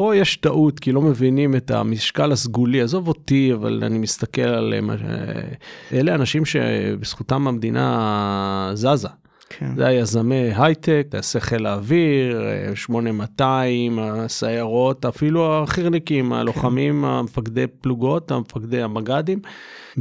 [0.00, 4.90] פה יש טעות כי לא מבינים את המשקל הסגולי עזוב אותי אבל אני מסתכל עליהם
[5.92, 9.08] אלה אנשים שבזכותם המדינה זזה.
[9.50, 9.76] כן.
[9.76, 12.42] זה היזמי הייטק, טייסי חיל האוויר,
[12.74, 16.32] 8200, הסיירות, אפילו החירניקים, כן.
[16.32, 19.38] הלוחמים, המפקדי פלוגות, המפקדי המג"דים.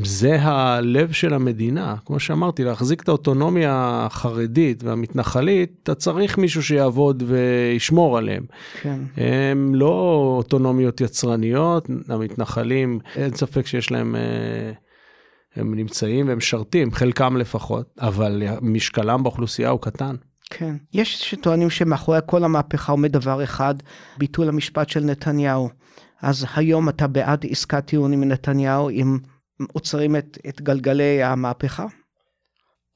[0.04, 1.96] זה הלב של המדינה.
[2.06, 8.44] כמו שאמרתי, להחזיק את האוטונומיה החרדית והמתנחלית, אתה צריך מישהו שיעבוד וישמור עליהם.
[8.82, 9.00] כן.
[9.18, 14.16] הם לא אוטונומיות יצרניות, המתנחלים, אין ספק שיש להם...
[15.56, 20.16] הם נמצאים והם משרתים, חלקם לפחות, אבל משקלם באוכלוסייה הוא קטן.
[20.50, 20.76] כן.
[20.94, 23.76] יש שטוענים שמאחורי כל המהפכה עומד דבר אחד,
[24.18, 25.70] ביטול המשפט של נתניהו.
[26.22, 29.18] אז היום אתה בעד עסקת טיעון עם נתניהו, אם
[29.74, 31.86] עוצרים את, את גלגלי המהפכה?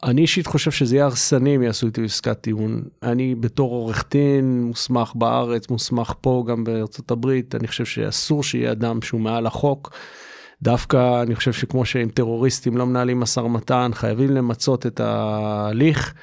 [0.04, 2.84] אני אישית חושב שזה יהיה הרסני אם יעשו איתי עסקת טיעון.
[3.04, 8.72] אני בתור עורך דין מוסמך בארץ, מוסמך פה גם בארצות הברית, אני חושב שאסור שיהיה
[8.72, 9.94] אדם שהוא מעל החוק.
[10.64, 16.14] דווקא אני חושב שכמו שעם טרוריסטים לא מנהלים משא ומתן, חייבים למצות את ההליך.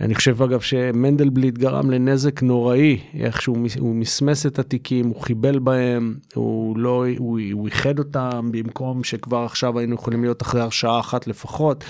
[0.00, 5.58] אני חושב אגב שמנדלבליט גרם לנזק נוראי, איך שהוא הוא מסמס את התיקים, הוא חיבל
[5.58, 11.00] בהם, הוא לא, הוא, הוא איחד אותם במקום שכבר עכשיו היינו יכולים להיות אחרי הרשעה
[11.00, 11.84] אחת לפחות.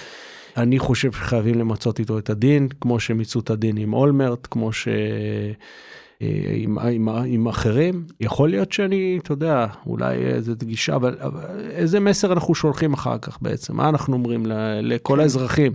[0.57, 4.89] אני חושב שחייבים למצות איתו את הדין, כמו שמיצו את הדין עם אולמרט, כמו ש...
[6.55, 12.01] עם, עם, עם אחרים, יכול להיות שאני, אתה יודע, אולי איזה גישה, אבל, אבל איזה
[12.01, 13.77] מסר אנחנו שולחים אחר כך בעצם?
[13.77, 14.53] מה אנחנו אומרים ל,
[14.83, 15.21] לכל כן.
[15.21, 15.73] האזרחים?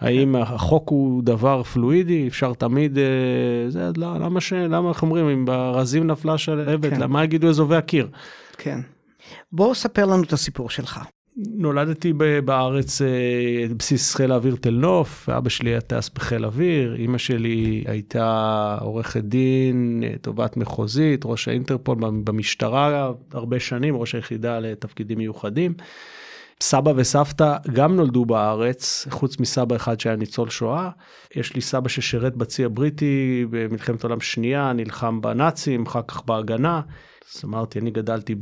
[0.00, 3.04] האם החוק הוא דבר פלואידי, אפשר תמיד, אה,
[3.68, 4.52] זה, לא, למה ש...
[4.52, 7.00] למה אנחנו אומרים, אם ברזים נפלה שלהבת, כן.
[7.00, 8.08] למה יגידו אזובי הקיר?
[8.58, 8.80] כן.
[9.52, 11.00] בוא ספר לנו את הסיפור שלך.
[11.46, 12.12] נולדתי
[12.44, 13.08] בארץ, אה,
[13.76, 19.24] בסיס חיל האוויר תל נוף, אבא שלי היה טייס בחיל אוויר, אימא שלי הייתה עורכת
[19.24, 25.74] דין, אה, תובעת מחוזית, ראש האינטרפול במשטרה הרבה שנים, ראש היחידה לתפקידים מיוחדים.
[26.62, 30.90] סבא וסבתא גם נולדו בארץ, חוץ מסבא אחד שהיה ניצול שואה.
[31.36, 36.80] יש לי סבא ששירת בצי הבריטי במלחמת העולם שנייה, נלחם בנאצים, אחר כך בהגנה.
[37.28, 38.34] אז אמרתי, אני גדלתי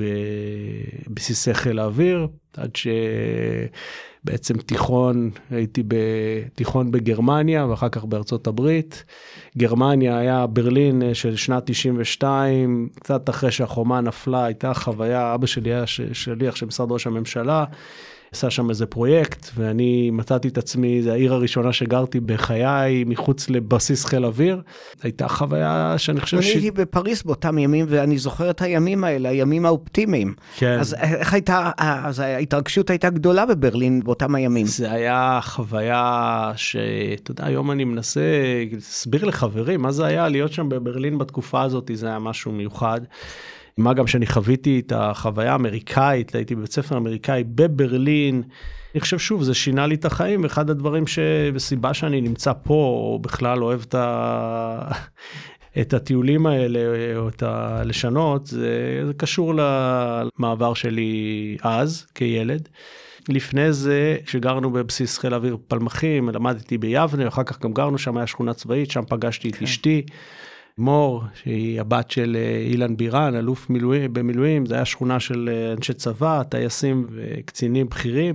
[1.09, 9.05] בבסיסי חיל האוויר, עד שבעצם תיכון, הייתי בתיכון בגרמניה ואחר כך בארצות הברית.
[9.57, 15.87] גרמניה היה ברלין של שנת 92, קצת אחרי שהחומה נפלה, הייתה חוויה, אבא שלי היה
[16.13, 17.65] שליח של משרד ראש הממשלה.
[18.33, 24.05] עשה שם איזה פרויקט, ואני מצאתי את עצמי, זו העיר הראשונה שגרתי בחיי מחוץ לבסיס
[24.05, 24.63] חיל אוויר.
[25.03, 26.45] הייתה חוויה שאני חושב ש...
[26.45, 30.35] אני הייתי בפריז באותם ימים, ואני זוכר את הימים האלה, הימים האופטימיים.
[30.57, 30.79] כן.
[30.81, 34.67] אז איך הייתה, אז ההתרגשות הייתה גדולה בברלין באותם הימים.
[34.67, 38.21] זה היה חוויה שאתה יודע, היום אני מנסה
[38.73, 43.01] להסביר לחברים מה זה היה להיות שם בברלין בתקופה הזאת, זה היה משהו מיוחד.
[43.79, 48.43] מה גם שאני חוויתי את החוויה האמריקאית, הייתי בבית ספר אמריקאי בברלין.
[48.95, 53.19] אני חושב שוב, זה שינה לי את החיים, אחד הדברים שבסיבה שאני נמצא פה, או
[53.23, 54.91] בכלל אוהב את, ה...
[55.81, 56.81] את הטיולים האלה,
[57.17, 62.69] או את הלשנות, זה, זה קשור למעבר שלי אז, כילד.
[63.29, 68.27] לפני זה, כשגרנו בבסיס חיל האוויר פלמחים, למדתי ביבנה, אחר כך גם גרנו שם, היה
[68.27, 69.57] שכונה צבאית, שם פגשתי כן.
[69.57, 70.03] את אשתי.
[70.79, 75.73] מור, שהיא הבת של אה, אילן בירן, אלוף מילואים, במילואים, זה היה שכונה של אה,
[75.73, 78.35] אנשי צבא, טייסים וקצינים בכירים.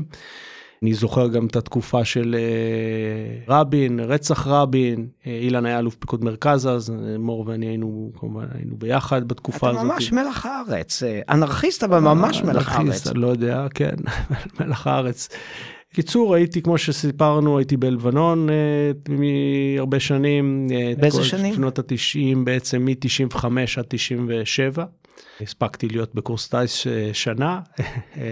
[0.84, 6.68] אני זוכר גם את התקופה של אה, רבין, רצח רבין, אילן היה אלוף פיקוד מרכז
[6.68, 9.86] אז, מור ואני היינו כמובן היינו ביחד בתקופה אתה הזאת.
[9.86, 12.80] אתה ממש מלח הארץ, אנרכיסט אבל ממש מלח הארץ.
[12.80, 13.96] אנרכיסט, לא יודע, כן,
[14.60, 15.30] מלח הארץ.
[15.94, 18.56] קיצור הייתי כמו שסיפרנו הייתי בלבנון אה,
[19.10, 20.68] מהרבה שנים.
[20.72, 21.54] אה, באיזה שנים?
[21.54, 23.46] שנות התשעים בעצם מ-95
[23.78, 24.86] עד 97.
[25.42, 27.60] הספקתי להיות בקורס טיס אה, שנה.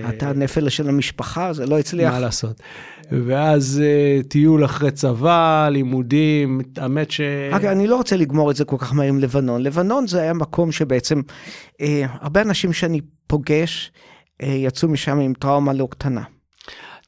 [0.10, 2.14] אתה נפל של המשפחה זה לא הצליח.
[2.14, 2.62] מה לעשות.
[3.26, 3.84] ואז
[4.28, 7.22] טיול אחרי צבא, לימודים, האמת ש...
[7.52, 9.64] אגב, אני לא רוצה לגמור את זה כל כך מהר עם לבנון.
[9.64, 11.22] לבנון זה היה מקום שבעצם,
[12.22, 13.92] הרבה אנשים שאני פוגש,
[14.42, 16.24] אה, יצאו משם עם טראומה לא קטנה.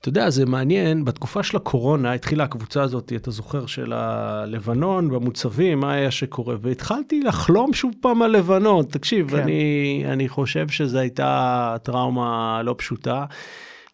[0.03, 5.79] אתה יודע, זה מעניין, בתקופה של הקורונה התחילה הקבוצה הזאת, אתה זוכר, של הלבנון, במוצבים,
[5.79, 8.85] מה היה שקורה, והתחלתי לחלום שוב פעם על לבנון.
[8.85, 9.37] תקשיב, כן.
[9.39, 13.25] אני, אני חושב שזו הייתה טראומה לא פשוטה.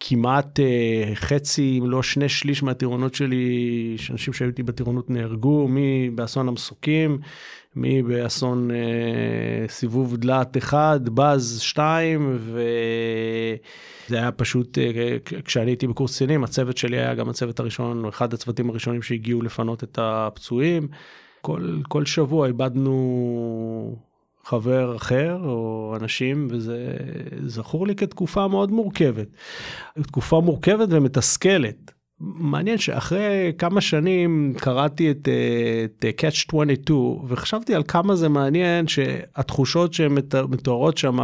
[0.00, 6.10] כמעט אה, חצי, אם לא שני שליש מהטירונות שלי, שאנשים שהיו איתי בטירונות נהרגו, מי
[6.14, 7.18] באסון המסוקים,
[7.76, 16.14] מי באסון אה, סיבוב דלת אחד, בז שתיים, וזה היה פשוט, אה, כשאני הייתי בקורס
[16.14, 20.88] קצינים, הצוות שלי היה גם הצוות הראשון, אחד הצוותים הראשונים שהגיעו לפנות את הפצועים.
[21.40, 23.96] כל, כל שבוע איבדנו
[24.44, 26.96] חבר אחר או אנשים וזה
[27.46, 29.28] זכור לי כתקופה מאוד מורכבת.
[30.02, 31.92] תקופה מורכבת ומתסכלת.
[32.20, 36.98] מעניין שאחרי כמה שנים קראתי את, אה, את Catch 22
[37.28, 40.12] וחשבתי על כמה זה מעניין שהתחושות שהן
[40.48, 41.18] מתוארות שם,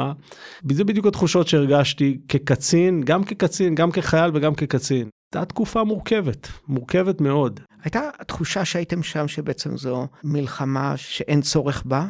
[0.72, 5.09] זה בדיוק התחושות שהרגשתי כקצין, גם כקצין, גם כחייל וגם כקצין.
[5.35, 7.61] הייתה תקופה מורכבת, מורכבת מאוד.
[7.83, 12.07] הייתה תחושה שהייתם שם שבעצם זו מלחמה שאין צורך בה?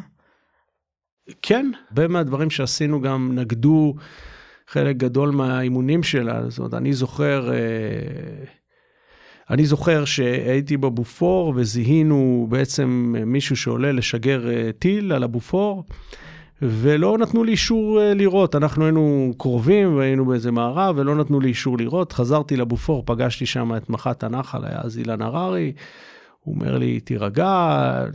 [1.41, 3.95] כן, הרבה מהדברים שעשינו גם נגדו
[4.67, 6.49] חלק גדול מהאימונים שלה.
[6.49, 7.57] זאת אומרת, אני זוכר, אה,
[9.49, 15.83] אני זוכר שהייתי בבופור וזיהינו בעצם מישהו שעולה לשגר אה, טיל על הבופור.
[16.61, 21.47] ולא נתנו לי אישור אה, לירות, אנחנו היינו קרובים והיינו באיזה מערב ולא נתנו לי
[21.47, 25.73] אישור לירות, חזרתי לבופור, פגשתי שם את מח"ט הנחל, היה אז אילן הררי,
[26.47, 27.49] הוא אומר לי, תירגע,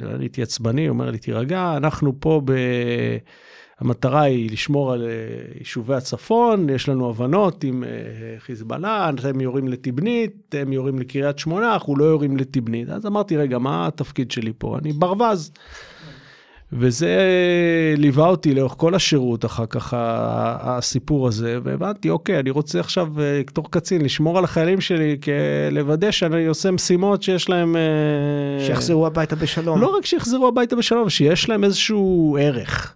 [0.02, 2.52] אני הייתי עצבני, הוא אומר לי, תירגע, אנחנו פה ב...
[3.78, 5.08] המטרה היא לשמור על אה,
[5.58, 7.88] יישובי הצפון, יש לנו הבנות עם אה,
[8.38, 12.88] חיזבאללה, אתם יורים לתבנית, הם יורים לקריית שמונה, אנחנו לא יורים לתבנית.
[12.88, 14.78] אז אמרתי, רגע, מה התפקיד שלי פה?
[14.78, 15.52] אני ברווז.
[16.72, 17.18] וזה
[17.96, 23.42] ליווה אותי לאורך כל השירות אחר כך, הסיפור הזה, והבנתי, אוקיי, אני רוצה עכשיו, אה,
[23.46, 25.16] בתור קצין, לשמור על החיילים שלי,
[25.70, 27.76] לוודא שאני עושה משימות שיש להם...
[27.76, 29.80] אה, שיחזרו הביתה בשלום.
[29.80, 32.94] לא רק שיחזרו הביתה בשלום, שיש להם איזשהו ערך.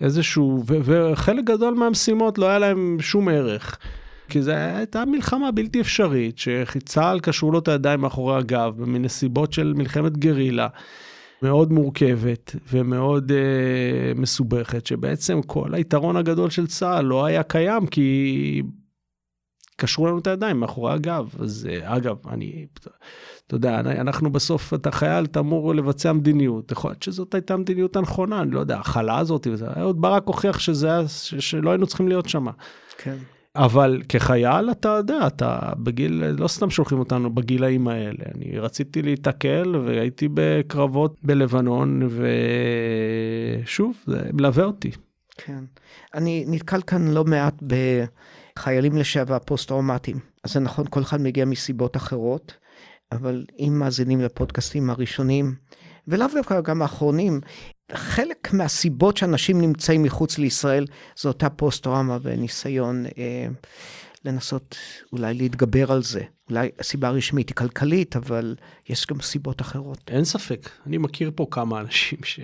[0.00, 3.78] איזשהו, ו- וחלק גדול מהמשימות לא היה להם שום ערך.
[4.28, 9.72] כי זו הייתה מלחמה בלתי אפשרית, שצה"ל קשרו לו את הידיים מאחורי הגב, בנסיבות של
[9.76, 10.68] מלחמת גרילה.
[11.42, 18.62] מאוד מורכבת ומאוד אה, מסובכת, שבעצם כל היתרון הגדול של צה"ל לא היה קיים כי
[19.76, 21.34] קשרו לנו את הידיים מאחורי הגב.
[21.38, 22.66] אז אה, אגב, אני,
[23.46, 26.72] אתה יודע, אנחנו בסוף, אתה חייל, אתה אמור לבצע מדיניות.
[26.72, 30.58] יכול להיות שזאת הייתה המדיניות הנכונה, אני לא יודע, ההכלה הזאת, וזה, אהוד ברק הוכיח
[30.58, 32.46] שזה היה, שלא היינו צריכים להיות שם.
[32.98, 33.16] כן.
[33.56, 38.24] אבל כחייל אתה יודע, אתה בגיל, לא סתם שולחים אותנו בגילאים האלה.
[38.34, 42.08] אני רציתי להיתקל והייתי בקרבות בלבנון,
[43.64, 44.90] ושוב, זה מלווה אותי.
[45.36, 45.64] כן.
[46.14, 50.18] אני נתקל כאן לא מעט בחיילים לשעבר פוסט-טראומטיים.
[50.44, 52.56] אז זה נכון, כל אחד מגיע מסיבות אחרות,
[53.12, 55.54] אבל אם מאזינים לפודקאסטים הראשונים,
[56.08, 57.40] ולאו דווקא גם האחרונים,
[57.94, 63.46] חלק מהסיבות שאנשים נמצאים מחוץ לישראל זו אותה פוסט-טראומה וניסיון אה,
[64.24, 64.76] לנסות
[65.12, 66.22] אולי להתגבר על זה.
[66.50, 68.56] אולי הסיבה הרשמית היא כלכלית, אבל
[68.88, 69.98] יש גם סיבות אחרות.
[70.08, 72.40] אין ספק, אני מכיר פה כמה אנשים ש...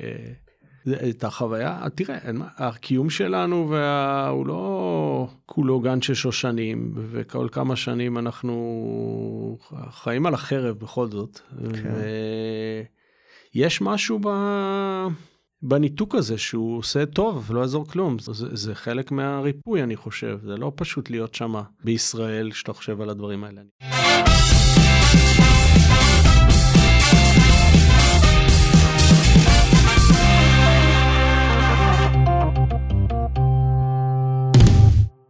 [1.10, 2.18] את החוויה, תראה,
[2.56, 4.28] הקיום שלנו וה...
[4.28, 9.58] הוא לא כולו גן של שושנים, וכל כמה שנים אנחנו
[9.90, 11.40] חיים על החרב בכל זאת.
[11.72, 11.94] כן.
[13.54, 14.28] ויש משהו ב...
[15.62, 18.18] בניתוק הזה שהוא עושה טוב, לא יעזור כלום.
[18.18, 20.38] זה, זה חלק מהריפוי, אני חושב.
[20.44, 24.05] זה לא פשוט להיות שם בישראל, כשאתה חושב על הדברים האלה.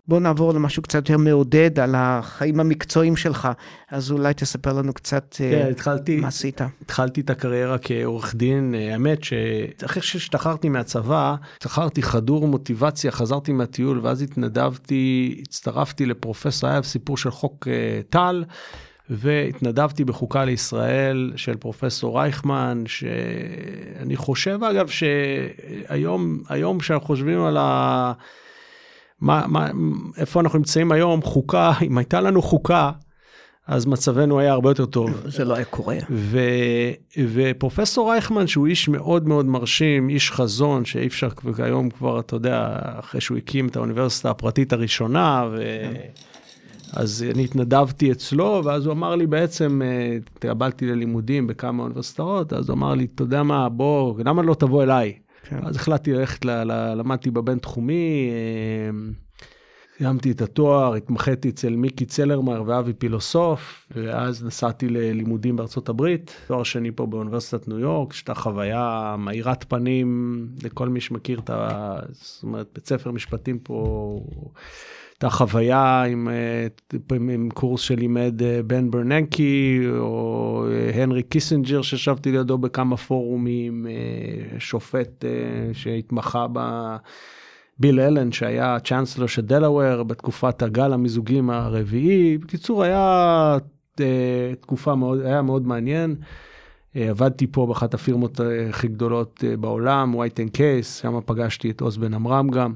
[0.08, 3.48] בוא נעבור למשהו קצת יותר מעודד על החיים המקצועיים שלך,
[3.90, 6.60] אז אולי תספר לנו קצת אה, כן, התחלתי, מה עשית.
[6.82, 14.00] התחלתי את הקריירה כעורך דין, אה, האמת שאחרי שהשתחררתי מהצבא, השתחררתי חדור מוטיבציה, חזרתי מהטיול
[14.02, 18.44] ואז התנדבתי, הצטרפתי לפרופסור, היה סיפור של חוק אה, טל.
[19.10, 28.12] והתנדבתי בחוקה לישראל של פרופסור רייכמן, שאני חושב אגב שהיום, היום כשאנחנו חושבים על ה...
[29.20, 29.68] מה, מה,
[30.16, 32.90] איפה אנחנו נמצאים היום, חוקה, אם הייתה לנו חוקה,
[33.66, 35.11] אז מצבנו היה הרבה יותר טוב.
[35.26, 35.96] זה לא היה קורה.
[36.11, 36.40] ו,
[37.33, 42.79] ופרופסור רייכמן, שהוא איש מאוד מאוד מרשים, איש חזון, שאי אפשר, והיום כבר, אתה יודע,
[42.98, 45.62] אחרי שהוא הקים את האוניברסיטה הפרטית הראשונה, ו...
[46.92, 52.68] אז אני התנדבתי אצלו, ואז הוא אמר לי בעצם, אה, התקבלתי ללימודים בכמה אוניברסיטאות, אז
[52.68, 55.12] הוא אמר לי, אתה יודע מה, בוא, למה לא תבוא אליי?
[55.48, 55.59] כן.
[55.62, 58.90] אז החלטתי ללכת, ל- ל- למדתי בבינתחומי, אה,
[59.99, 66.62] סיימתי את התואר, התמחיתי אצל מיקי צלרמאייר ואבי פילוסוף, ואז נסעתי ללימודים בארצות הברית, תואר
[66.62, 71.99] שני פה באוניברסיטת ניו יורק, שהייתה חוויה מאירת פנים לכל מי שמכיר את ה...
[72.11, 74.20] זאת אומרת, בית ספר משפטים פה,
[75.16, 76.66] הייתה חוויה עם, אה,
[77.34, 83.86] עם קורס שלימד אה, בן ברננקי, או אה, הנרי קיסינג'ר, שישבתי לידו בכמה פורומים,
[84.58, 85.24] שופט
[85.72, 86.60] שהתמחה ב...
[87.78, 92.38] ביל אלן שהיה צ'אנסלר של דלוור בתקופת הגל המיזוגים הרביעי.
[92.38, 93.58] בקיצור, היה
[94.60, 96.16] תקופה מאוד, היה מאוד מעניין.
[96.94, 102.14] עבדתי פה באחת הפירמות הכי גדולות בעולם, white and case, שם פגשתי את עוז בן
[102.14, 102.74] עמרם גם.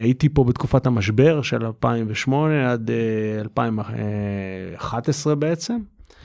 [0.00, 5.78] הייתי פה בתקופת המשבר של 2008 עד uh, 2011 בעצם.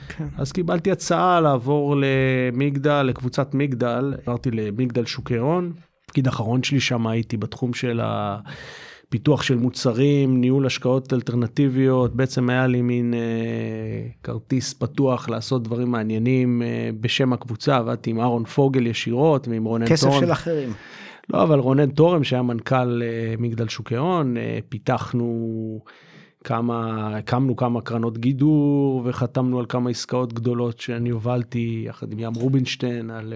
[0.08, 0.26] כן.
[0.36, 5.72] אז קיבלתי הצעה לעבור למגדל, לקבוצת מגדל, עברתי למגדל שוקי הון.
[6.04, 12.66] התפקיד האחרון שלי שם הייתי בתחום של הפיתוח של מוצרים, ניהול השקעות אלטרנטיביות, בעצם היה
[12.66, 13.20] לי מין אה,
[14.22, 19.84] כרטיס פתוח לעשות דברים מעניינים אה, בשם הקבוצה, עבדתי עם אהרון פוגל ישירות ועם רונן
[19.84, 19.96] תורן.
[19.96, 20.72] כסף של אחרים.
[21.30, 25.80] לא, אבל רונן תורם שהיה מנכ"ל אה, מגדל שוקי הון, אה, פיתחנו
[26.46, 32.34] כמה, הקמנו כמה קרנות גידור וחתמנו על כמה עסקאות גדולות שאני הובלתי יחד עם ים
[32.34, 33.34] רובינשטיין על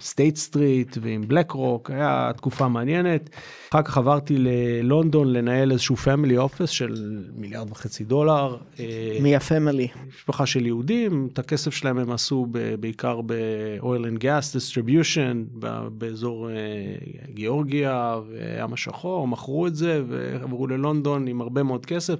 [0.00, 3.30] סטייט אה, סטריט ועם בלק רוק, היה תקופה מעניינת.
[3.70, 8.56] אחר כך עברתי ללונדון לנהל איזשהו family office של מיליארד וחצי דולר.
[8.80, 9.88] אה, מי ה family?
[10.08, 15.58] משפחה של יהודים, את הכסף שלהם הם עשו ב, בעיקר ב-oil and gas distribution
[15.92, 22.14] באזור אה, גיאורגיה וים השחור, מכרו את זה ועברו ללונדון עם הרבה מאוד מאוד כסף,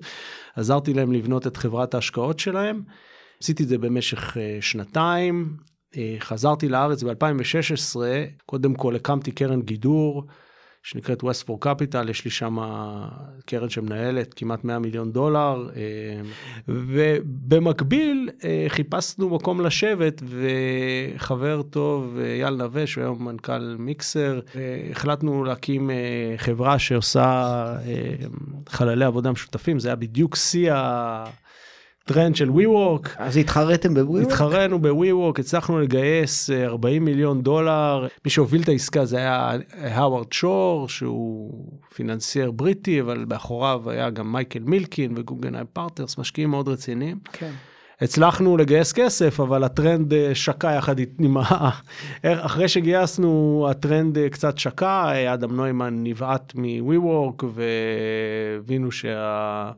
[0.56, 2.82] עזרתי להם לבנות את חברת ההשקעות שלהם.
[3.42, 5.56] עשיתי את זה במשך אה, שנתיים,
[5.96, 7.96] אה, חזרתי לארץ ב-2016,
[8.46, 10.26] קודם כל הקמתי קרן גידור.
[10.82, 12.58] שנקראת West for Capital, יש לי שם
[13.46, 15.82] קרן שמנהלת כמעט 100 מיליון דולר, אה,
[16.68, 18.28] ובמקביל
[18.68, 24.40] חיפשנו מקום לשבת, וחבר טוב, אייל נווה, שהוא היום מנכ"ל מיקסר,
[24.90, 25.90] החלטנו להקים
[26.36, 27.76] חברה שעושה
[28.68, 30.72] חללי עבודה משותפים, זה היה בדיוק שיא
[32.04, 33.08] הטרנד של WeWork.
[33.16, 34.22] אז התחרתם ב-WeWork?
[34.22, 38.06] התחרנו ב-WeWork, הצלחנו לגייס 40 אה, מיליון דולר.
[38.24, 44.32] מי שהוביל את העסקה זה היה האוורד שור, שהוא financier בריטי, אבל מאחוריו היה גם
[44.32, 47.18] מייקל מילקין וגוגנהיים פרטנרס, משקיעים מאוד רציניים.
[47.32, 47.52] כן.
[48.00, 51.70] הצלחנו לגייס כסף, אבל הטרנד אה, שקע יחד עם ה...
[52.22, 59.70] אחרי שגייסנו, הטרנד אה, קצת שקע, אדם נוימן נבעט מ-WeWork והבינו שה...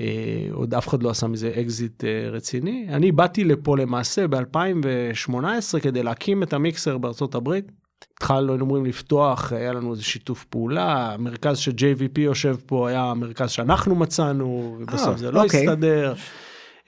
[0.00, 0.06] אה,
[0.52, 2.86] עוד אף אחד לא עשה מזה אקזיט רציני.
[2.88, 7.64] אני באתי לפה למעשה ב-2018 כדי להקים את המיקסר בארצות הברית.
[8.16, 13.50] התחלנו, היינו אמורים לפתוח, היה לנו איזה שיתוף פעולה, המרכז ש-JVP יושב פה היה המרכז
[13.50, 15.68] שאנחנו מצאנו, ובסוף זה לא אוקיי.
[15.68, 16.14] הסתדר.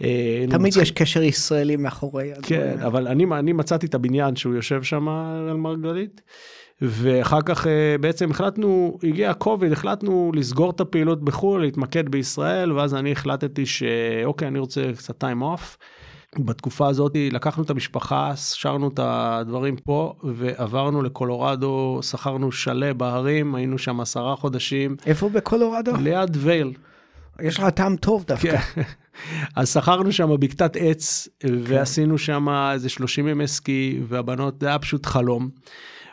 [0.03, 4.83] אה, תמיד יש קשר ישראלי מאחורי כן, אבל אני, אני מצאתי את הבניין שהוא יושב
[4.83, 6.21] שם אראל מרגלית.
[6.83, 12.95] ואחר כך אה, בעצם החלטנו, הגיע הקוביד, החלטנו לסגור את הפעילות בחו"ל, להתמקד בישראל, ואז
[12.95, 15.79] אני החלטתי שאוקיי, אני רוצה קצת time off.
[16.39, 23.79] בתקופה הזאת לקחנו את המשפחה, שרנו את הדברים פה ועברנו לקולורדו, שכרנו שלה בהרים, היינו
[23.79, 24.97] שם עשרה חודשים.
[25.07, 25.93] איפה בקולורדו?
[25.97, 26.73] ליד וייל.
[27.41, 28.57] יש לך טעם טוב דווקא.
[28.59, 28.83] כן.
[29.57, 31.49] אז שכרנו שם בקתת עץ, כן.
[31.63, 35.49] ועשינו שם איזה 30 ימי סקי, והבנות, זה היה פשוט חלום.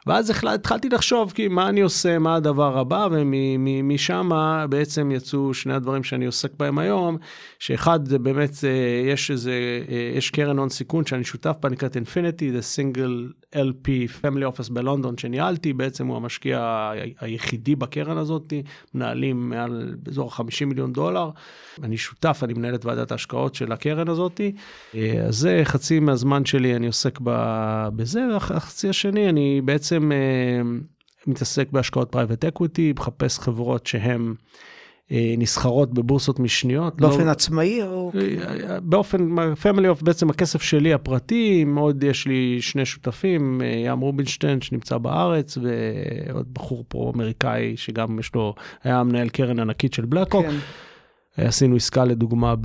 [0.07, 4.29] ואז התחלתי לחשוב, כי מה אני עושה, מה הדבר הבא, ומשם
[4.69, 7.17] בעצם יצאו שני הדברים שאני עוסק בהם היום,
[7.59, 9.51] שאחד זה באמת, אה, יש איזה,
[9.89, 13.87] אה, יש קרן הון סיכון שאני שותף בה, נקראת Infinity, the single LP
[14.21, 16.89] Family Office בלונדון שניהלתי, בעצם הוא המשקיע
[17.19, 18.53] היחידי בקרן הזאת,
[18.93, 21.29] מנהלים מעל באזור 50 מיליון דולר.
[21.83, 24.41] אני שותף, אני מנהל את ועדת ההשקעות של הקרן הזאת.
[24.95, 27.19] אה, אז זה חצי מהזמן שלי, אני עוסק
[27.95, 30.61] בזה, והחצי השני, אני בעצם אה,
[31.27, 34.33] מתעסק בהשקעות private equity, מחפש חברות שהן...
[35.11, 37.01] אה, נסחרות בבורסות משניות.
[37.01, 38.11] באופן לא, עצמאי או...
[38.83, 44.97] באופן, family office, בעצם הכסף שלי הפרטי, מאוד יש לי שני שותפים, ים רובינשטיין שנמצא
[44.97, 50.45] בארץ, ועוד בחור פה אמריקאי שגם יש לו, היה מנהל קרן ענקית של בלקרוק.
[50.45, 50.55] כן.
[51.37, 52.55] עשינו עסקה לדוגמה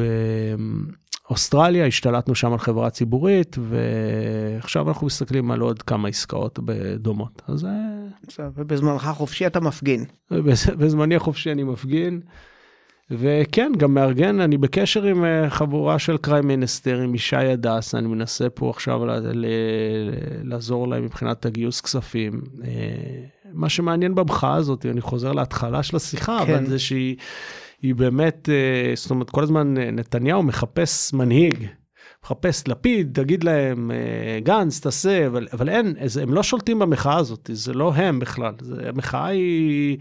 [1.29, 6.59] באוסטרליה, השתלטנו שם על חברה ציבורית, ועכשיו אנחנו מסתכלים על עוד כמה עסקאות
[6.99, 7.43] דומות.
[7.49, 7.64] אז...
[7.64, 10.05] אה, ובזמנך החופשי אתה מפגין.
[10.79, 12.20] בזמני החופשי אני מפגין.
[13.11, 18.09] וכן, גם מארגן, אני בקשר עם אה, חבורה של קריים מינסטר, עם ישי הדס, אני
[18.09, 19.01] מנסה פה עכשיו
[20.43, 22.43] לעזור להם מבחינת הגיוס כספים.
[22.64, 22.70] אה,
[23.53, 26.55] מה שמעניין במחאה הזאת, אני חוזר להתחלה של השיחה, כן.
[26.55, 27.16] אבל זה שהיא
[27.85, 31.66] היא באמת, אה, זאת אומרת, כל הזמן אה, נתניהו מחפש מנהיג.
[32.25, 33.97] מחפש לפיד, תגיד להם, אה,
[34.43, 38.53] גנץ, תעשה, אבל, אבל אין, אז הם לא שולטים במחאה הזאת, זה לא הם בכלל.
[38.61, 39.97] זה, המחאה היא,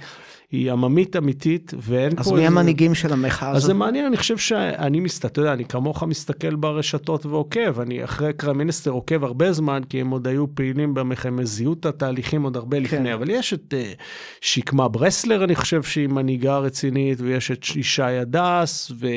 [0.51, 2.31] היא עממית אמיתית, ואין אז פה...
[2.35, 3.75] מי איזה- המנהיגים של המחאה אז זה הזאת?
[3.75, 8.57] מעניין, אני חושב שאני מסתכל, אתה יודע, אני כמוך מסתכל ברשתות ועוקב, אני אחרי קריים
[8.57, 12.55] מיניסטר עוקב הרבה זמן, כי הם עוד היו פעילים במחאה, הם זיהו את התהליכים עוד
[12.57, 14.01] הרבה לפני, אבל יש את uh,
[14.41, 19.07] שקמה ברסלר, אני חושב שהיא מנהיגה רצינית, ויש את ישי הדס, ו...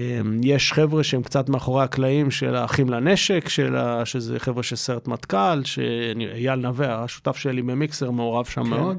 [0.00, 4.04] אמ, יש חבר'ה שהם קצת מאחורי הקלעים של האחים לנשק, של ה...
[4.04, 8.70] שזה חבר'ה של סרט מטכ"ל, שאייל נווה, השותף שלי במיקסר, מעורב שם כן.
[8.70, 8.98] מאוד.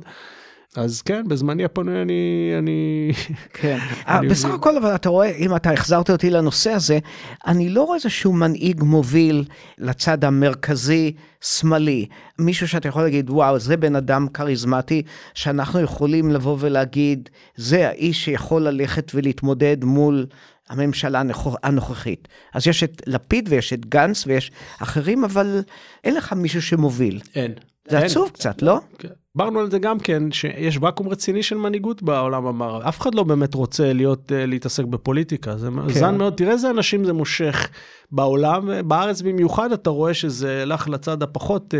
[0.76, 2.54] אז כן, בזמני הפנוי אני...
[2.58, 3.12] אני...
[3.62, 3.78] כן.
[4.08, 4.56] אה, אני בסך מבין.
[4.60, 6.99] הכל, אבל אתה רואה, אם אתה החזרת אותי לנושא הזה,
[7.47, 9.43] אני לא רואה איזשהו מנהיג מוביל
[9.78, 12.06] לצד המרכזי-שמאלי.
[12.39, 15.02] מישהו שאתה יכול להגיד, וואו, זה בן אדם כריזמטי,
[15.34, 20.26] שאנחנו יכולים לבוא ולהגיד, זה האיש שיכול ללכת ולהתמודד מול
[20.72, 22.28] הממשלה הנוכ- הנוכחית.
[22.53, 25.63] אז יש את לפיד ויש את גנץ ויש אחרים, אבל
[26.03, 27.19] אין לך מישהו שמוביל.
[27.36, 27.53] אין.
[27.89, 28.05] זה אין.
[28.05, 28.80] עצוב קצת, לא?
[28.99, 29.07] כן.
[29.38, 32.90] דיברנו על זה גם כן, שיש ואקום רציני של מנהיגות בעולם המערבי.
[32.90, 35.58] אף אחד לא באמת רוצה להיות, אה, להתעסק בפוליטיקה.
[35.58, 35.94] זה כן.
[35.94, 37.70] זן מאוד, תראה איזה אנשים זה מושך
[38.12, 41.80] בעולם, בארץ במיוחד אתה רואה שזה הלך לצד הפחות אה,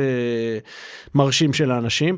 [1.16, 2.18] מרשים של האנשים.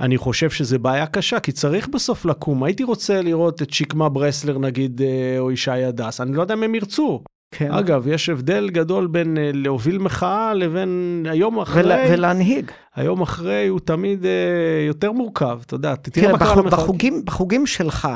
[0.00, 2.64] אני חושב שזה בעיה קשה, כי צריך בסוף לקום.
[2.64, 6.62] הייתי רוצה לראות את שקמה ברסלר נגיד, אה, או ישי הדס, אני לא יודע אם
[6.62, 7.22] הם ירצו.
[7.56, 7.72] כן.
[7.72, 11.82] אגב, יש הבדל גדול בין אה, להוביל מחאה לבין היום אחרי.
[11.82, 12.70] ול, ולהנהיג.
[12.94, 14.30] היום אחרי הוא תמיד אה,
[14.86, 16.72] יותר מורכב, אתה יודע, תראה תראה, מה קרה למחאות.
[16.72, 18.08] בחוגים, בחוגים שלך,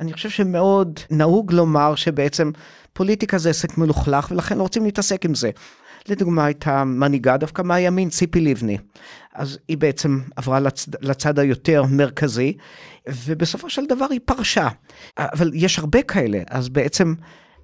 [0.00, 2.50] אני חושב שמאוד נהוג לומר שבעצם
[2.92, 5.50] פוליטיקה זה עסק מלוכלך ולכן לא רוצים להתעסק עם זה.
[6.08, 8.78] לדוגמה הייתה מנהיגה דווקא מהימין, ציפי לבני.
[9.34, 12.56] אז היא בעצם עברה לצד, לצד היותר מרכזי,
[13.08, 14.68] ובסופו של דבר היא פרשה.
[15.18, 17.14] אבל יש הרבה כאלה, אז בעצם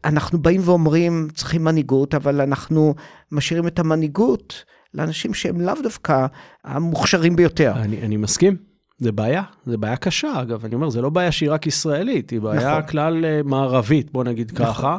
[0.05, 2.94] אנחנו באים ואומרים צריכים מנהיגות, אבל אנחנו
[3.32, 6.26] משאירים את המנהיגות לאנשים שהם לאו דווקא
[6.64, 7.72] המוכשרים ביותר.
[7.76, 8.57] אני, אני מסכים,
[8.98, 12.40] זה בעיה, זה בעיה קשה אגב, אני אומר, זה לא בעיה שהיא רק ישראלית, היא
[12.40, 12.90] בעיה נכון.
[12.90, 14.98] כלל אה, מערבית, בוא נגיד ככה.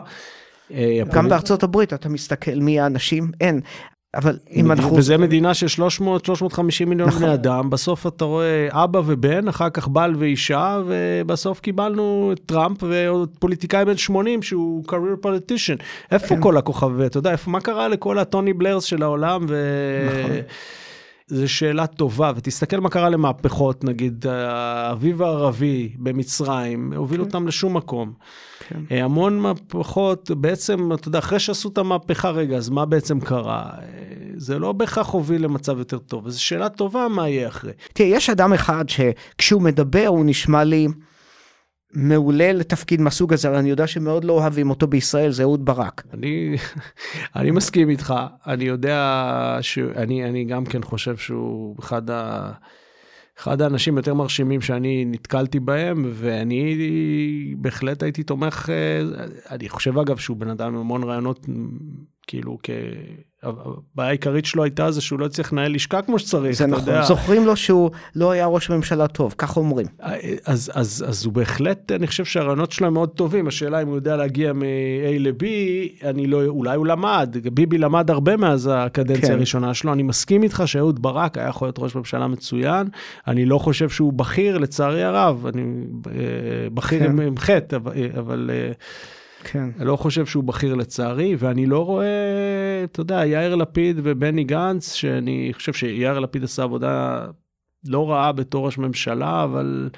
[0.72, 3.62] אה, גם בארצות הברית אתה מסתכל מי האנשים, אין.
[4.16, 4.96] אבל אם אנחנו...
[4.96, 7.22] וזה מדינה של 300-350 מיליון נכון.
[7.22, 12.84] בני אדם, בסוף אתה רואה אבא ובן, אחר כך בעל ואישה, ובסוף קיבלנו את טראמפ
[12.84, 15.84] ועוד פוליטיקאי בן 80 שהוא career politician.
[16.12, 16.42] איפה כן.
[16.42, 19.46] כל הכוכבי, אתה יודע, איפה, מה קרה לכל הטוני בלרס של העולם?
[19.50, 19.56] ו...
[20.10, 20.32] נכון.
[21.28, 28.14] זו שאלה טובה, ותסתכל מה קרה למהפכות, נגיד האביב הערבי במצרים, הוביל אותם לשום מקום.
[28.68, 28.80] כן.
[28.92, 33.70] אה, המון מהפכות, בעצם, אתה יודע, אחרי שעשו את המהפכה, רגע, אז מה בעצם קרה?
[33.82, 33.86] אה,
[34.38, 37.72] זה לא בהכרח הוביל למצב יותר טוב, וזו שאלה טובה מה יהיה אחרי.
[37.94, 40.88] תראה, יש אדם אחד שכשהוא מדבר הוא נשמע לי
[41.96, 46.04] מעולה לתפקיד מהסוג הזה, אבל אני יודע שמאוד לא אוהבים אותו בישראל, זה אהוד ברק.
[46.14, 46.56] אני,
[47.36, 48.14] אני מסכים איתך,
[48.48, 52.52] אני יודע שאני אני גם כן חושב שהוא אחד, ה,
[53.40, 60.18] אחד האנשים יותר מרשימים שאני נתקלתי בהם, ואני בהחלט הייתי תומך, אה, אני חושב אגב
[60.18, 61.46] שהוא בן אדם עם המון רעיונות,
[62.28, 62.70] כאילו, כ...
[63.46, 66.88] הבעיה העיקרית שלו הייתה זה שהוא לא הצליח לנהל לשכה כמו שצריך, זה אתה נכון,
[66.88, 67.04] יודע.
[67.04, 69.88] זוכרים לו שהוא לא היה ראש ממשלה טוב, כך אומרים.
[70.46, 73.96] אז, אז, אז הוא בהחלט, אני חושב שהרעיונות שלו הם מאוד טובים, השאלה אם הוא
[73.96, 75.46] יודע להגיע מ-A ל-B,
[76.04, 79.34] אני לא, אולי הוא למד, ביבי למד הרבה מאז הקדנציה כן.
[79.34, 82.88] הראשונה שלו, אני מסכים איתך שאהוד ברק היה יכול להיות ראש ממשלה מצוין,
[83.28, 85.62] אני לא חושב שהוא בכיר, לצערי הרב, אני
[86.08, 87.06] אה, בכיר כן.
[87.06, 88.72] עם, עם חטא, אבל, אבל אה,
[89.52, 89.70] כן.
[89.78, 92.06] אני לא חושב שהוא בכיר לצערי, ואני לא רואה,
[92.84, 97.26] אתה יודע, יאיר לפיד ובני גנץ, שאני חושב שיאיר לפיד עשה עבודה
[97.88, 99.90] לא רעה בתור ראש ממשלה, אבל...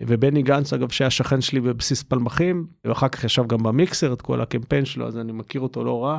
[0.00, 4.40] ובני גנץ, אגב, שהיה שכן שלי בבסיס פלמחים, ואחר כך ישב גם במיקסר את כל
[4.40, 6.18] הקמפיין שלו, אז אני מכיר אותו לא רע.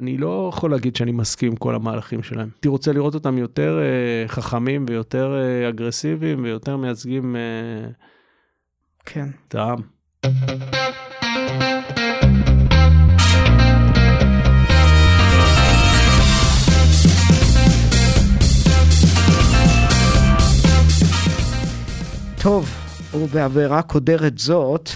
[0.00, 2.48] אני לא יכול להגיד שאני מסכים עם כל המהלכים שלהם.
[2.54, 7.88] הייתי רוצה לראות אותם יותר אה, חכמים ויותר אה, אגרסיביים ויותר מייצגים אה,
[9.06, 9.28] כן.
[9.48, 9.78] את העם.
[22.42, 22.68] טוב,
[23.14, 24.90] ובעבירה קודרת זאת,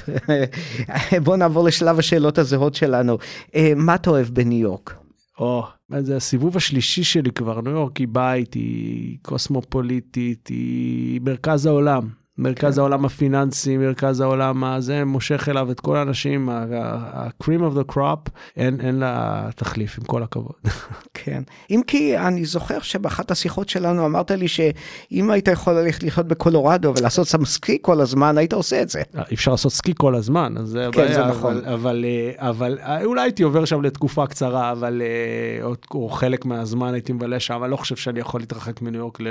[1.24, 3.18] בוא נעבור לשלב השאלות הזהות שלנו.
[3.54, 4.94] אה, מה אתה אוהב בניו יורק?
[5.38, 11.66] או, מה זה הסיבוב השלישי שלי כבר, ניו יורק היא בית, היא קוסמופוליטית, היא מרכז
[11.66, 12.08] העולם.
[12.38, 18.30] מרכז העולם הפיננסי, מרכז העולם הזה, מושך אליו את כל האנשים, ה-cream of the crop,
[18.56, 20.52] אין, אין לה תחליף, עם כל הכבוד.
[21.14, 21.42] כן.
[21.70, 26.92] אם כי אני זוכר שבאחת השיחות שלנו אמרת לי שאם היית יכול ללכת לחיות בקולורדו
[26.98, 29.02] ולעשות שם סקי כל הזמן, היית עושה את זה.
[29.30, 31.56] אי אפשר לעשות סקי כל הזמן, אז זה כן, הבעיה, זה נכון.
[31.56, 36.44] אבל, אבל, אה, אבל אה, אולי הייתי עובר שם לתקופה קצרה, אבל אה, או חלק
[36.44, 39.26] מהזמן הייתי מבלה שם, אני לא חושב שאני יכול להתרחק מניו יורק ל...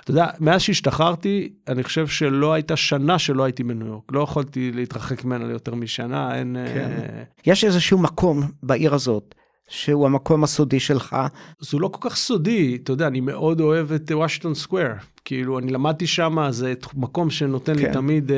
[0.00, 4.72] אתה יודע, מאז שהשתחררתי, אני חושב שלא הייתה שנה שלא הייתי בניו יורק, לא יכולתי
[4.72, 6.56] להתרחק ממנה ליותר משנה, אין...
[6.74, 6.90] כן.
[6.90, 9.34] אה, יש איזשהו מקום בעיר הזאת,
[9.68, 11.16] שהוא המקום הסודי שלך.
[11.60, 14.86] זה לא כל כך סודי, אתה יודע, אני מאוד אוהב את וושינגטון סקוויר.
[15.28, 17.86] כאילו, אני למדתי שם, זה מקום שנותן כן.
[17.86, 18.36] לי תמיד אה,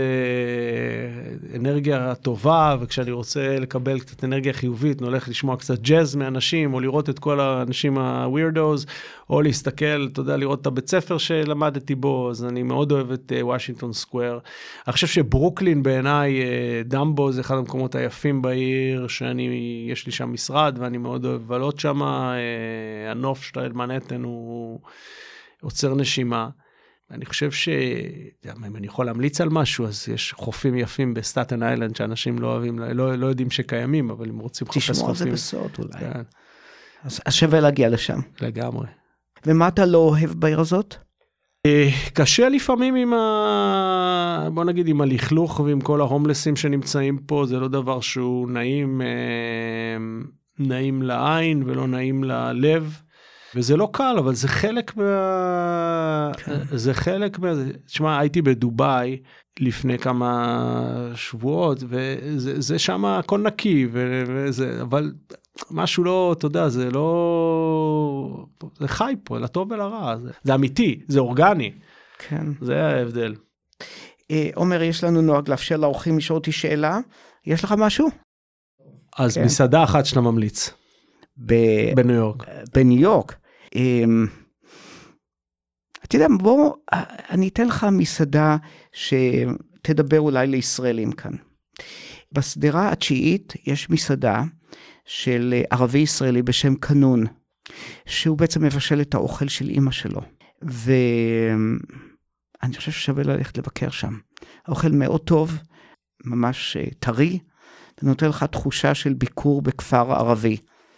[1.57, 6.81] אנרגיה טובה, וכשאני רוצה לקבל קצת אנרגיה חיובית, אני הולך לשמוע קצת ג'אז מאנשים, או
[6.81, 8.87] לראות את כל האנשים ה-weirdos,
[9.31, 13.33] או להסתכל, אתה יודע, לראות את הבית ספר שלמדתי בו, אז אני מאוד אוהב את
[13.37, 14.39] אה, וושינגטון סקוויר.
[14.87, 20.33] אני חושב שברוקלין בעיניי, אה, דמבו זה אחד המקומות היפים בעיר, שאני, יש לי שם
[20.33, 24.81] משרד, ואני מאוד אוהב לבלות שם, אה, הנוף של מנהטן הוא
[25.61, 26.49] עוצר נשימה.
[27.11, 27.69] אני חושב ש...
[28.67, 32.79] אם אני יכול להמליץ על משהו, אז יש חופים יפים בסטטן איילנד שאנשים לא אוהבים,
[32.79, 34.95] לא, לא יודעים שקיימים, אבל אם רוצים לחפש חופים...
[34.95, 35.99] תשמור על זה בסוד אולי.
[36.01, 36.23] כן,
[37.05, 38.21] אז אז שווה להגיע לשם.
[38.41, 38.87] לגמרי.
[39.47, 40.95] ומה אתה לא אוהב בעיר הזאת?
[41.67, 44.49] אה, קשה לפעמים עם ה...
[44.55, 49.07] בוא נגיד עם הלכלוך ועם כל ההומלסים שנמצאים פה, זה לא דבר שהוא נעים, אה,
[50.59, 53.03] נעים לעין ולא נעים ללב.
[53.55, 56.33] וזה לא קל, אבל זה חלק מה...
[56.73, 57.53] זה חלק מה...
[57.87, 59.19] תשמע, הייתי בדובאי
[59.61, 65.13] לפני כמה שבועות, וזה זה שם הכל נקי, ו- וזה, אבל
[65.71, 68.47] משהו לא, אתה יודע, זה לא...
[68.79, 71.73] זה חי פה, לטוב ולרע, זה, זה אמיתי, זה אורגני,
[72.19, 72.47] כן.
[72.61, 73.35] זה ההבדל.
[74.31, 76.99] אה, עומר, יש לנו נוהג לאפשר לאורחים לשאול אותי שאלה.
[77.47, 78.09] יש לך משהו?
[79.17, 79.45] אז כן.
[79.45, 80.71] מסעדה אחת שאתה ממליץ,
[81.37, 82.47] ב- בניו יורק.
[82.75, 83.37] בניו יורק.
[83.75, 84.27] אמ,
[86.05, 86.75] אתה יודע, בוא,
[87.31, 88.57] אני אתן לך מסעדה
[88.93, 91.33] שתדבר אולי לישראלים כאן.
[92.33, 94.43] בשדרה התשיעית יש מסעדה
[95.05, 97.25] של ערבי ישראלי בשם קנון,
[98.07, 100.21] שהוא בעצם מבשל את האוכל של אימא שלו.
[100.63, 101.79] ואני
[102.77, 104.19] חושב ששווה ללכת לבקר שם.
[104.67, 105.59] האוכל מאוד טוב,
[106.25, 107.39] ממש אה, טרי,
[108.03, 110.57] ונותן לך תחושה של ביקור בכפר ערבי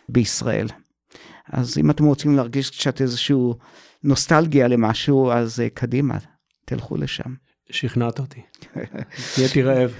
[0.09, 0.67] בישראל.
[1.53, 3.55] אז אם אתם רוצים להרגיש קצת איזשהו
[4.05, 6.19] נוסטלגיה למשהו, אז uh, קדימה,
[6.65, 7.35] תלכו לשם.
[7.71, 8.41] שכנעת אותי.
[9.39, 9.93] נהייתי רעב.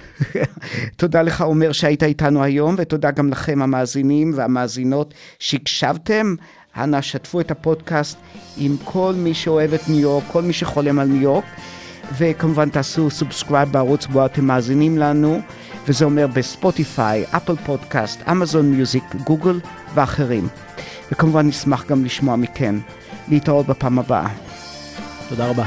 [0.97, 6.35] תודה לך, עומר, שהיית איתנו היום, ותודה גם לכם, המאזינים והמאזינות, שהקשבתם.
[6.77, 8.17] אנא, שתפו את הפודקאסט
[8.57, 11.45] עם כל מי שאוהב את ניו יורק, כל מי שחולם על ניו יורק,
[12.17, 15.39] וכמובן תעשו subscribe בערוץ בו אתם מאזינים לנו,
[15.87, 19.59] וזה אומר בספוטיפיי, אפל פודקאסט, אמזון מיוזיק, גוגל
[19.93, 20.47] ואחרים.
[21.11, 22.79] וכמובן נשמח גם לשמוע מכם.
[23.27, 24.27] להתראות בפעם הבאה.
[25.29, 25.65] תודה רבה.